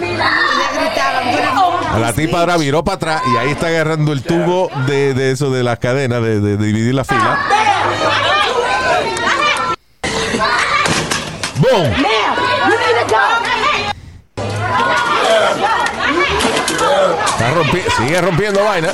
[0.00, 4.12] Ella gritaba, "I'm gonna- A la tipa ahora viró para atrás y ahí está agarrando
[4.12, 7.38] el tubo de, de eso de las cadenas, de, de dividir la fila.
[11.56, 11.92] ¡Boom!
[17.26, 18.92] Está rompi- sigue rompiendo vaina.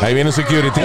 [0.00, 0.80] Ahí viene security.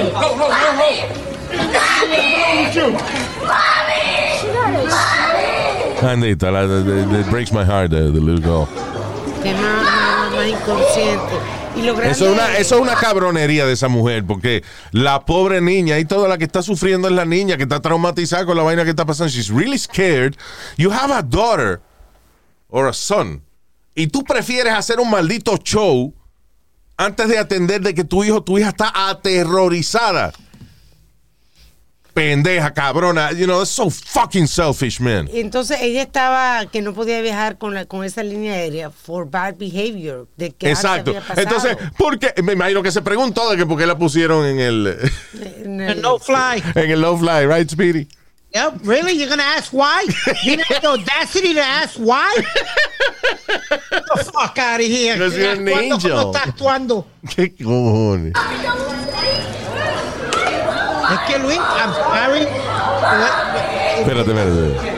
[6.01, 8.68] Andita, la, the- the- it breaks my heart, the, the little girl.
[9.41, 11.34] Que más, más, más inconsciente.
[12.03, 16.05] Eso es, una, eso es una cabronería de esa mujer, porque la pobre niña y
[16.05, 18.91] toda la que está sufriendo es la niña que está traumatizada con la vaina que
[18.91, 19.32] está pasando.
[19.32, 20.36] She's really scared.
[20.78, 21.82] You have a daughter
[22.70, 23.41] or a son.
[23.95, 26.14] Y tú prefieres hacer un maldito show
[26.98, 30.32] antes de atender de que tu hijo, tu hija está aterrorizada.
[32.14, 33.32] Pendeja, cabrona.
[33.32, 35.28] You know, that's so fucking selfish, man.
[35.34, 39.28] Y entonces ella estaba que no podía viajar con, la, con esa línea aérea for
[39.28, 40.28] bad behavior.
[40.38, 41.10] De que Exacto.
[41.10, 41.41] había pasado.
[41.41, 42.32] Entonces, ¿por qué?
[42.44, 45.12] Me imagino que se preguntó de que por qué la pusieron en el,
[45.64, 46.62] En el- No fly.
[46.76, 48.08] en el low fly, right, Speedy?
[48.54, 49.18] Yep, really?
[49.18, 50.06] You're gonna ask why?
[50.46, 52.30] You have the audacity to ask why?
[54.44, 55.14] Fuck out of here.
[55.16, 56.12] Because you're an Actuando angel.
[56.12, 57.06] como está actuando.
[57.36, 58.34] ¿Qué cojones?
[61.14, 62.48] Es que Luis, I'm sorry.
[64.00, 64.94] Espérate, espérate.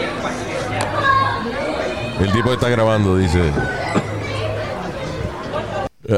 [2.22, 3.52] El tipo está grabando dice.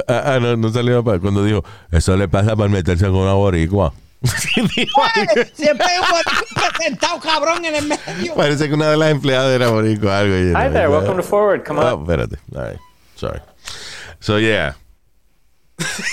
[0.07, 3.93] Ah, ah, no, no salió cuando dijo, eso le pasa por meterse con una boricua.
[4.23, 4.85] Siempre
[5.87, 8.35] hay un boricua sentado cabrón en el medio.
[8.35, 10.35] Parece que una de las empleadas era boricua algo.
[10.35, 11.63] Hi there, welcome to Forward.
[11.65, 12.01] Come Oh, up.
[12.01, 12.37] espérate.
[12.55, 12.79] All right.
[13.17, 13.39] Sorry.
[14.19, 14.73] So, yeah.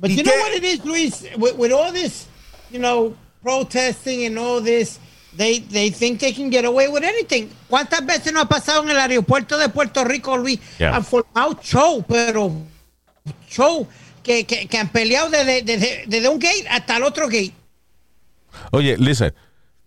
[0.00, 0.38] But ¿Y you know qué?
[0.40, 1.24] what it is, Luis?
[1.38, 2.26] With, with all this,
[2.70, 4.98] you know, protesting and all this,
[5.36, 7.48] they, they think they can get away with anything.
[7.70, 10.58] ¿Cuántas veces no ha pasado en el aeropuerto de Puerto Rico, Luis?
[10.78, 10.94] Yeah.
[10.96, 12.52] Han formado show, pero
[13.48, 13.86] show
[14.22, 17.52] que, que, que han peleado desde, desde, desde un gate hasta el otro gate.
[18.72, 19.32] Oye, listen.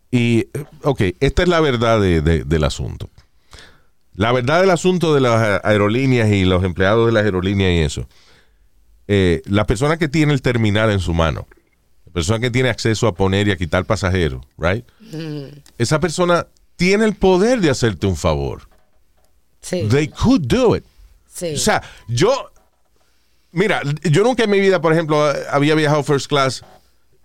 [0.10, 0.48] Y,
[0.84, 3.10] ok, esta es la verdad de- de- del asunto.
[4.18, 8.10] La verdad del asunto de las aerolíneas y los empleados de las aerolíneas y eso.
[9.08, 11.48] Eh, la persona que tiene el terminal en su mano,
[12.06, 14.84] la persona que tiene acceso a poner y a quitar pasajeros, right?
[15.78, 16.46] Esa persona
[16.76, 18.68] tiene el poder de hacerte un favor.
[19.62, 20.84] Sí, They could do it.
[21.32, 21.54] sí.
[21.54, 22.52] O sea, yo.
[23.52, 26.64] Mira, yo nunca en mi vida, por ejemplo, había viajado first class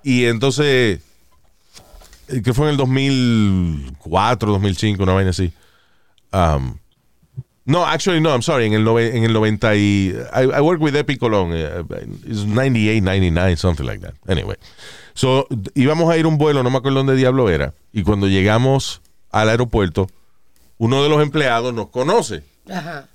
[0.04, 1.00] y entonces.
[2.28, 5.52] eh, que fue en el 2004, 2005, una vaina así.
[6.32, 6.76] um,
[7.64, 8.66] No, actually, no, I'm sorry.
[8.66, 10.14] En el, nove- en el 90 y...
[10.34, 11.50] I, I work with Epi Colón.
[11.54, 11.84] eh,
[12.26, 14.14] it's 98, 99, something like that.
[14.26, 14.56] Anyway.
[15.14, 17.74] So, íbamos a ir a un vuelo, no me acuerdo dónde diablo era.
[17.92, 19.00] Y cuando llegamos
[19.30, 20.08] al aeropuerto,
[20.78, 22.42] uno de los empleados nos conoce.
[22.68, 23.08] Ajá.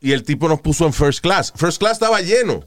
[0.00, 1.52] Y el tipo nos puso en first class.
[1.56, 2.64] First class estaba lleno.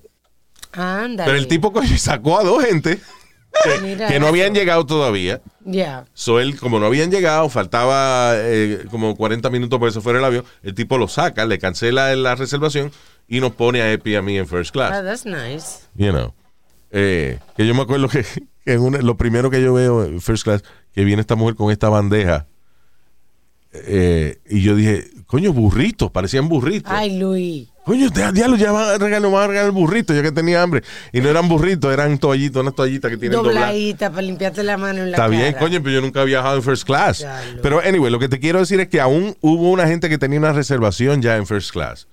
[0.71, 1.25] Anda.
[1.25, 2.99] Pero el tipo sacó a dos gente
[4.07, 5.41] que, no habían llegado todavía.
[5.63, 6.05] Ya.
[6.13, 10.19] So él, como no habían llegado, faltaba eh, como 40 minutos para que se fuera
[10.19, 12.91] el avión, el tipo lo saca, le cancela la reservación
[13.27, 15.03] y nos pone a Epi y a mí en first Ah, class.
[15.03, 15.79] that's nice.
[15.95, 16.33] You know.
[16.91, 18.23] Eh, que yo me acuerdo que,
[18.63, 21.55] que en una- lo primero que yo veo en first class, que viene esta mujer
[21.55, 22.45] con esta bandeja.
[23.73, 26.91] eh, y yo dije, coño, burritos, parecían burritos.
[26.93, 27.67] Ay, Luis.
[27.85, 30.81] Coño, ya, diablo, ya van a regalar, van a regalar burrito, yo que tenía hambre.
[31.13, 33.39] Y no eran burritos, eran toallitas, unas toallitas que tienen.
[33.39, 36.55] Dobladita para limpiarte la mano en la Está bien, coño, pero yo nunca he viajado
[36.55, 37.19] en first class.
[37.19, 40.17] Ya Pero anyway, lo que te quiero decir es que aún hubo una gente que
[40.17, 42.07] tenía una reservación ya en first class.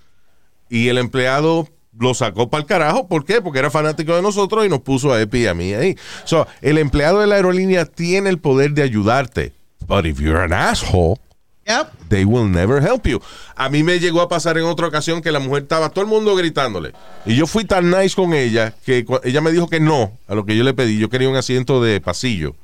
[0.68, 1.66] Y el empleado
[1.99, 3.09] lo sacó para el carajo.
[3.09, 3.41] ¿Por qué?
[3.41, 5.97] Porque era fanático de nosotros y nos puso a Epi y a mí ahí.
[6.25, 9.53] So, el empleado de la aerolínea tiene el poder de ayudarte.
[9.87, 11.18] But if you're an asshole,
[11.67, 12.09] Yep.
[12.09, 13.21] they will never help you.
[13.55, 16.11] A mí me llegó a pasar en otra ocasión que la mujer estaba todo el
[16.11, 16.93] mundo gritándole.
[17.25, 20.45] Y yo fui tan nice con ella que ella me dijo que no a lo
[20.45, 20.99] que yo le pedí.
[20.99, 22.57] Yo quería un asiento de pasillo.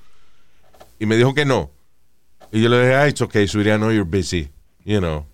[0.98, 1.70] Y me dijo que no.
[2.50, 4.48] Y yo le dije, ah, it's okay, sweetie, I know you're busy.
[4.84, 5.26] You know.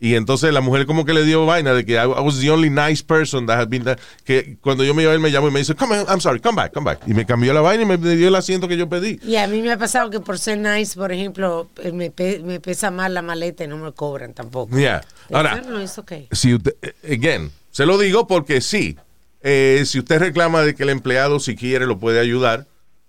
[0.00, 2.68] Y entonces la mujer como que le dio vaina de que I, was the only
[2.68, 3.98] nice person that had been there.
[4.24, 6.56] Que cuando yo me iba ir me llamó y me dice, come I'm sorry, come
[6.56, 7.00] back, come back.
[7.06, 9.18] Y me cambió la vaina y me dio el asiento que yo pedí.
[9.22, 12.40] Y a mí me ha pasado que por ser nice, por ejemplo, eh, me, pe-
[12.44, 14.76] me pesa más la maleta y no me cobran tampoco.
[14.76, 15.02] Yeah.
[15.32, 16.28] Ahora, no es okay.
[16.32, 18.98] si usted, eh, again, se lo digo porque sí,
[19.42, 22.66] eh, si usted reclama de que el empleado si quiere lo puede ayudar,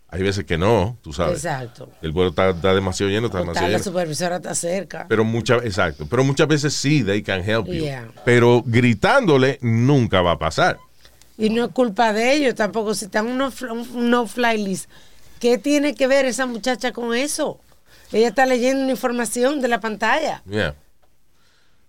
[0.09, 1.37] hay veces que no, tú sabes.
[1.43, 1.89] Exacto.
[2.01, 3.83] El vuelo está, está demasiado lleno, está O demasiado la lleno.
[3.83, 5.05] supervisora está cerca.
[5.09, 7.73] Pero muchas, exacto, pero muchas veces sí, they can help you.
[7.73, 8.07] Yeah.
[8.23, 10.77] Pero gritándole nunca va a pasar.
[11.37, 12.93] Y no es culpa de ellos tampoco.
[12.93, 14.89] Si están un no, fl- un no fly list,
[15.39, 17.59] ¿qué tiene que ver esa muchacha con eso?
[18.13, 20.41] Ella está leyendo una información de la pantalla.
[20.49, 20.75] Yeah.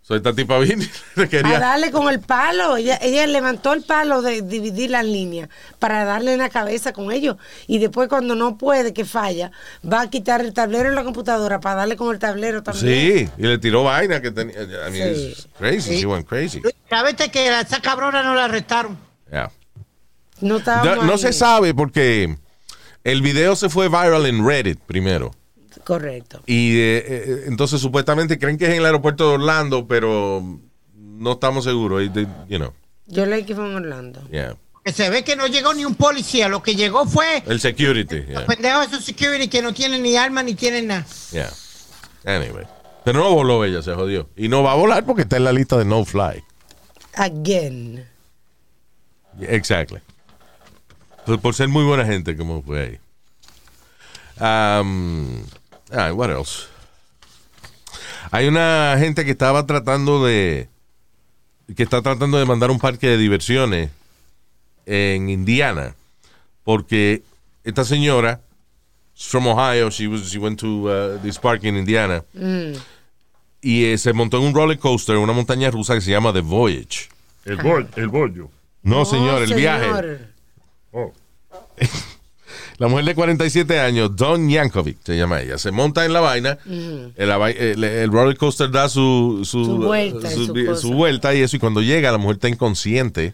[0.07, 0.85] So, esta tipa vino
[1.17, 1.59] le A quería.
[1.59, 2.77] darle con el palo.
[2.77, 5.49] Ella, ella levantó el palo de dividir las líneas
[5.81, 7.37] para darle en la cabeza con ellos.
[7.67, 9.51] Y después, cuando no puede, que falla,
[9.85, 13.27] va a quitar el tablero de la computadora para darle con el tablero también.
[13.27, 14.55] Sí, y le tiró vaina que tenía.
[14.63, 15.27] I mean, Sí.
[15.33, 15.97] it's crazy.
[15.99, 16.63] She went crazy.
[16.89, 18.97] ¿Sabes que a esa cabrona no la arrestaron?
[19.33, 19.51] Yeah.
[20.41, 22.37] No, se sabe porque
[23.03, 25.33] el video se fue viral en Reddit primero.
[25.87, 26.43] Correcto.
[26.47, 30.43] Y eh, eh, entonces supuestamente creen que es en el aeropuerto de Orlando, pero
[30.97, 32.03] no estamos seguros.
[32.03, 32.73] Y they- You know,
[33.07, 34.21] Yo leí que fue en Orlando.
[34.31, 34.57] yeah.
[34.85, 36.49] Que se ve que no llegó ni un policía.
[36.49, 38.47] Lo que llegó fue El security, los yeah.
[38.47, 41.07] pendejos de security que no tienen ni arma ni tienen nada.
[41.31, 41.53] yeah.
[42.25, 42.67] Anyway.
[43.05, 44.29] Pero no voló ella, se jodió.
[44.37, 46.43] Y no va a volar porque está en la lista de no fly.
[47.15, 48.05] Again.
[49.41, 50.01] Exactly.
[51.25, 52.99] Por, por ser muy buena gente como fue ahí.
[54.81, 55.43] Um,
[55.93, 56.67] ah, what else?
[58.31, 60.69] Hay una gente que estaba tratando de
[61.75, 63.91] que está tratando de mandar un parque de diversiones
[64.85, 65.95] en Indiana
[66.65, 67.23] porque
[67.65, 68.41] esta señora
[69.15, 72.25] she's from Ohio, she was she went to uh, this park in Indiana
[73.61, 76.41] y eh, se montó en un roller coaster, una montaña rusa que se llama The
[76.41, 77.09] Voyage.
[77.45, 78.51] El, bollo, el bollo.
[78.83, 80.19] No, No, señor, el viaje.
[80.93, 81.13] Oh.
[82.79, 86.59] La mujer de 47 años, Don Yankovic, se llama ella, se monta en la vaina.
[86.67, 90.89] el, roller coaster da su, su, Su vuelta y su- su su cosa.
[90.89, 91.57] vuelta y eso.
[91.57, 93.33] Y cuando llega, la mujer está inconsciente.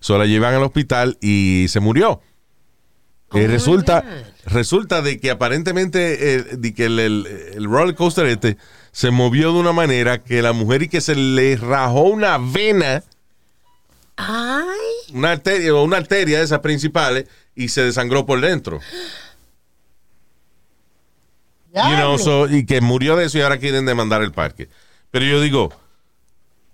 [0.00, 2.22] So la llevan al hospital y se murió.
[3.30, 4.52] Oh Eh, resulta, God.
[4.54, 7.26] resulta de que aparentemente eh, de que el, el-
[7.56, 8.56] el roller coaster este
[8.90, 13.02] se movió de una manera que la mujer y que se le rajó una vena,
[14.16, 14.66] Ay.
[15.12, 18.80] Una arteria o una arteria de esas principales y se desangró por dentro.
[21.74, 24.68] You know, so- y que murió de eso y ahora quieren demandar el parque.
[25.10, 25.72] Pero yo digo,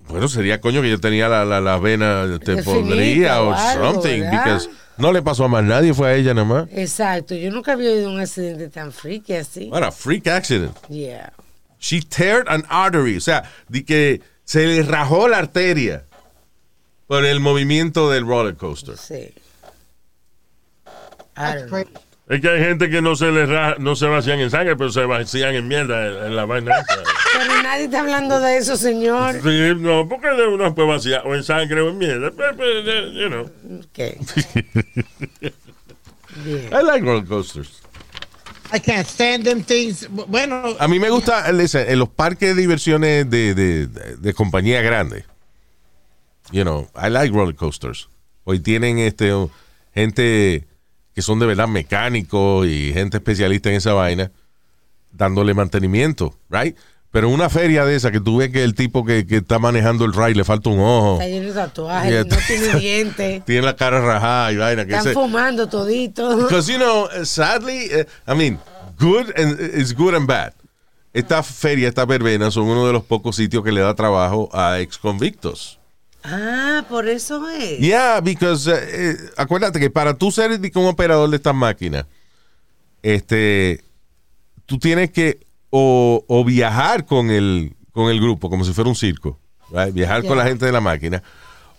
[0.08, 4.22] bueno, sería coño que yo tenía la, la, la vena, te Definita podría o something,
[4.30, 6.68] because no le pasó a más nadie, fue a ella nada más.
[6.72, 7.34] Exacto.
[7.34, 9.68] Yo nunca había oído un accidente tan freaky así.
[9.70, 10.74] What a freak accident.
[10.88, 11.32] Yeah.
[11.80, 16.04] She teared an artery, o sea, de que se le rajó la arteria
[17.06, 18.96] por el movimiento del roller coaster.
[18.96, 19.32] Sí.
[22.28, 24.90] Es que hay gente que no se les ra- no se vacían en sangre, pero
[24.90, 26.72] se vacían en mierda en, en la vaina.
[26.78, 27.02] esa.
[27.36, 29.34] Pero nadie está hablando de eso, señor.
[29.42, 32.30] Sí, no, porque de uno puede vaciar o en sangre o en mierda.
[32.34, 33.50] Pero, pero, you know.
[33.80, 33.98] Ok.
[36.44, 36.64] Bien.
[36.72, 37.80] I like roller coasters.
[38.72, 40.08] I can't stand them things.
[40.10, 44.34] Bueno, A mí me gusta, listen, en los parques de diversiones de, de, de, de
[44.34, 45.24] compañía grande.
[46.52, 48.08] You know, I like roller coasters.
[48.44, 49.32] Hoy tienen este
[49.94, 50.66] gente
[51.14, 54.30] que son de verdad mecánicos y gente especialista en esa vaina
[55.12, 56.76] dándole mantenimiento, right?
[57.10, 60.04] Pero una feria de esa que tú ves que el tipo que, que está manejando
[60.04, 63.44] el ride le falta un ojo, Está lleno de tatuajes, no tiene dientes.
[63.46, 64.82] tiene la cara rajada y vaina.
[64.82, 66.36] Están fumando todito.
[66.42, 68.58] Because, you know, sadly, eh, I mean,
[68.98, 70.54] good and it's good and bad.
[71.12, 74.80] Esta feria, esta verbena, son uno de los pocos sitios que le da trabajo a
[74.80, 75.78] ex convictos.
[76.24, 77.78] Ah, por eso es.
[77.80, 82.06] Yeah, because, eh, eh, acuérdate que para tú ser como operador de estas máquinas,
[83.02, 83.84] este,
[84.66, 88.96] tú tienes que o, o viajar con el, con el grupo, como si fuera un
[88.96, 89.38] circo,
[89.70, 89.92] right?
[89.92, 90.36] viajar con Yeah.
[90.44, 91.22] la gente de la máquina,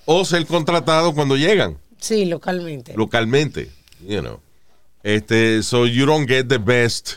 [0.06, 2.93] o ser contratado cuando llegan Sí, localmente.
[2.96, 3.72] localmente,
[4.08, 4.39] you know.
[5.02, 7.14] Este, so you don't get the best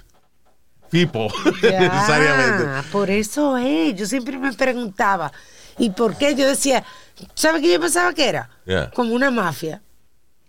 [0.90, 1.28] people
[1.62, 2.64] necesariamente.
[2.64, 3.94] Ya, por eso es.
[3.96, 5.32] Yo siempre me preguntaba,
[5.78, 6.34] ¿y por qué?
[6.34, 6.84] Yo decía,
[7.34, 8.50] ¿sabe qué yo pensaba que era?
[8.66, 8.90] Yeah.
[8.90, 9.82] Como una mafia.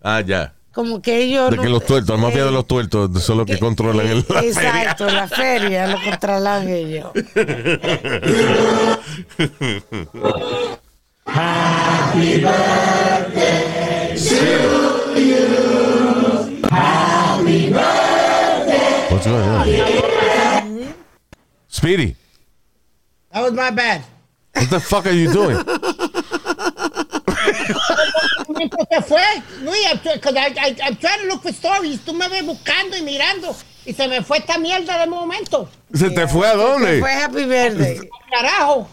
[0.01, 0.53] Ah, ya.
[0.71, 1.49] Como que ellos.
[1.49, 3.59] De no- que los tuertos, la mafia eh, de los tuertos son los que, que-
[3.59, 5.19] controlan el, la Exacto, feria.
[5.21, 7.07] la feria lo controlan ellos.
[19.11, 20.93] What's going on?
[21.67, 22.15] Speedy,
[23.31, 24.03] that was my bad.
[24.59, 25.57] What the fuck are you doing?
[28.89, 29.21] ¿Qué fue?
[29.61, 31.99] Luis, I'm, try- 'cause I, I'm trying to look for stories.
[32.05, 33.55] Tú me ves buscando y mirando.
[33.85, 35.69] Y se me fue esta mierda de momento.
[35.93, 36.99] ¿Se te fue a dónde?
[36.99, 38.09] Fue Happy Verde.
[38.31, 38.75] Carajo.
[38.81, 38.87] O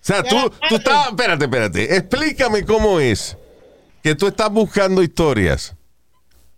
[0.00, 1.08] sea, tú, tú estás.
[1.08, 1.96] Espérate, espérate.
[1.96, 3.36] Explícame cómo es
[4.02, 5.74] que tú estás buscando historias.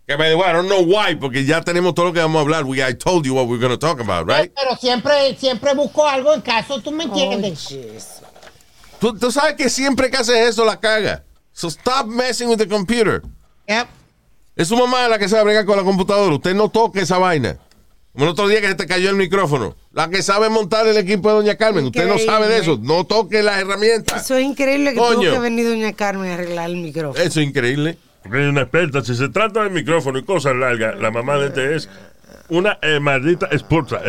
[0.05, 2.41] Que me digo, I don't know why, porque ya tenemos todo lo que vamos a
[2.41, 2.65] hablar.
[2.65, 4.51] We, I told you what we're going to talk about, right?
[4.53, 7.67] Pero siempre, siempre busco algo en caso, tú me Oh, entiendes.
[7.69, 8.21] Jesus.
[8.99, 11.23] Tú, tú sabes que siempre que haces eso la caga.
[11.53, 13.21] So stop messing with the computer.
[13.67, 13.87] Yep.
[14.57, 16.35] Es su mamá la que sabe bregar con la computadora.
[16.35, 17.57] Usted no toque esa vaina.
[18.11, 19.75] Como el otro día que se te cayó el micrófono.
[19.91, 21.85] La que sabe montar el equipo de Doña Carmen.
[21.85, 22.77] Usted no sabe de eso.
[22.81, 24.23] No toque las herramientas.
[24.25, 25.13] Eso es increíble que Coño.
[25.21, 27.23] tuvo que venir Doña Carmen a arreglar el micrófono.
[27.23, 27.97] Eso es increíble.
[28.23, 29.03] Porque hay una experta.
[29.03, 31.89] Si se trata de micrófono y cosas largas, la mamá de este es
[32.49, 34.01] una eh, maldita experta.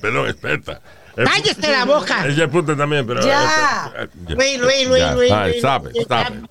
[0.00, 0.80] Perdón, experta.
[1.16, 2.26] ¡Cállese la boca!
[2.26, 3.20] Ella es puta también, pero.
[3.20, 3.92] Ya.
[3.96, 5.04] eh, eh, Luis, Luis, Luis.
[5.14, 5.56] Luis.
[5.58, 5.96] Stop it.
[5.96, 6.50] Stop it.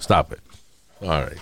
[0.00, 0.38] Stop it.
[1.02, 1.38] All right.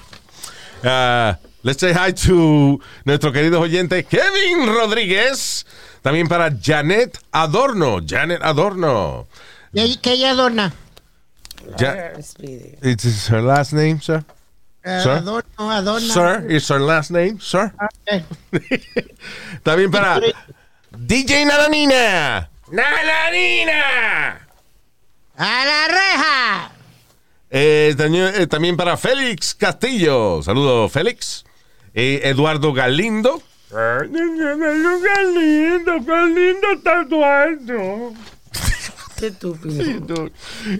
[0.84, 5.64] Uh, let's say hi to nuestro querido oyente Kevin Rodríguez.
[6.02, 8.00] También para Janet Adorno.
[8.06, 9.26] Janet Adorno.
[9.72, 10.72] ¿Y ¿Qué ella adorna?
[11.78, 12.18] Ja- Ah.
[12.82, 14.24] Is her last name, sir?
[14.88, 15.10] Eh, Sir?
[15.10, 16.14] Adorno, adorna.
[16.14, 17.72] Sir, is her last name, sir?
[18.06, 18.24] Eh,
[19.62, 20.18] También para
[20.96, 22.48] DJ Nananina.
[22.70, 24.40] Nananina.
[25.36, 26.70] ¡A la reja!
[27.50, 30.42] Eh, también, eh, también para Félix Castillo.
[30.42, 31.44] Saludos, Félix.
[31.92, 33.42] Eh, Eduardo Galindo.
[33.70, 35.92] Ay, ¡Qué lindo!
[36.06, 38.14] ¡Qué lindo está Eduardo!
[39.18, 40.30] Qué estúpido.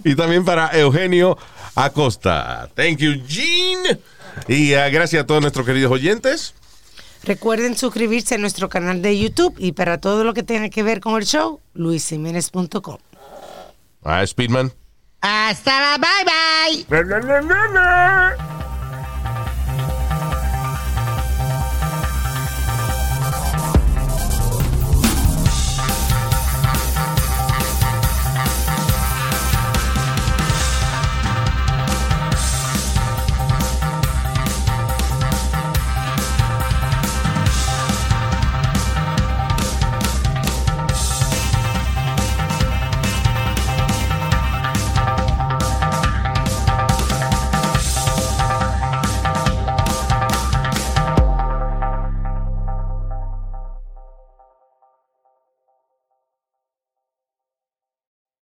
[0.03, 1.37] Y también para Eugenio
[1.75, 2.69] Acosta.
[2.75, 3.99] Thank you, Gene.
[4.47, 6.53] Y ah, gracias a todos nuestros queridos oyentes.
[7.23, 11.01] Recuerden suscribirse a nuestro canal de YouTube y para todo lo que tenga que ver
[11.01, 12.97] con el show, luisimenez.com.
[14.03, 14.71] Ah, Speedman.
[15.21, 18.58] Hasta la bye bye.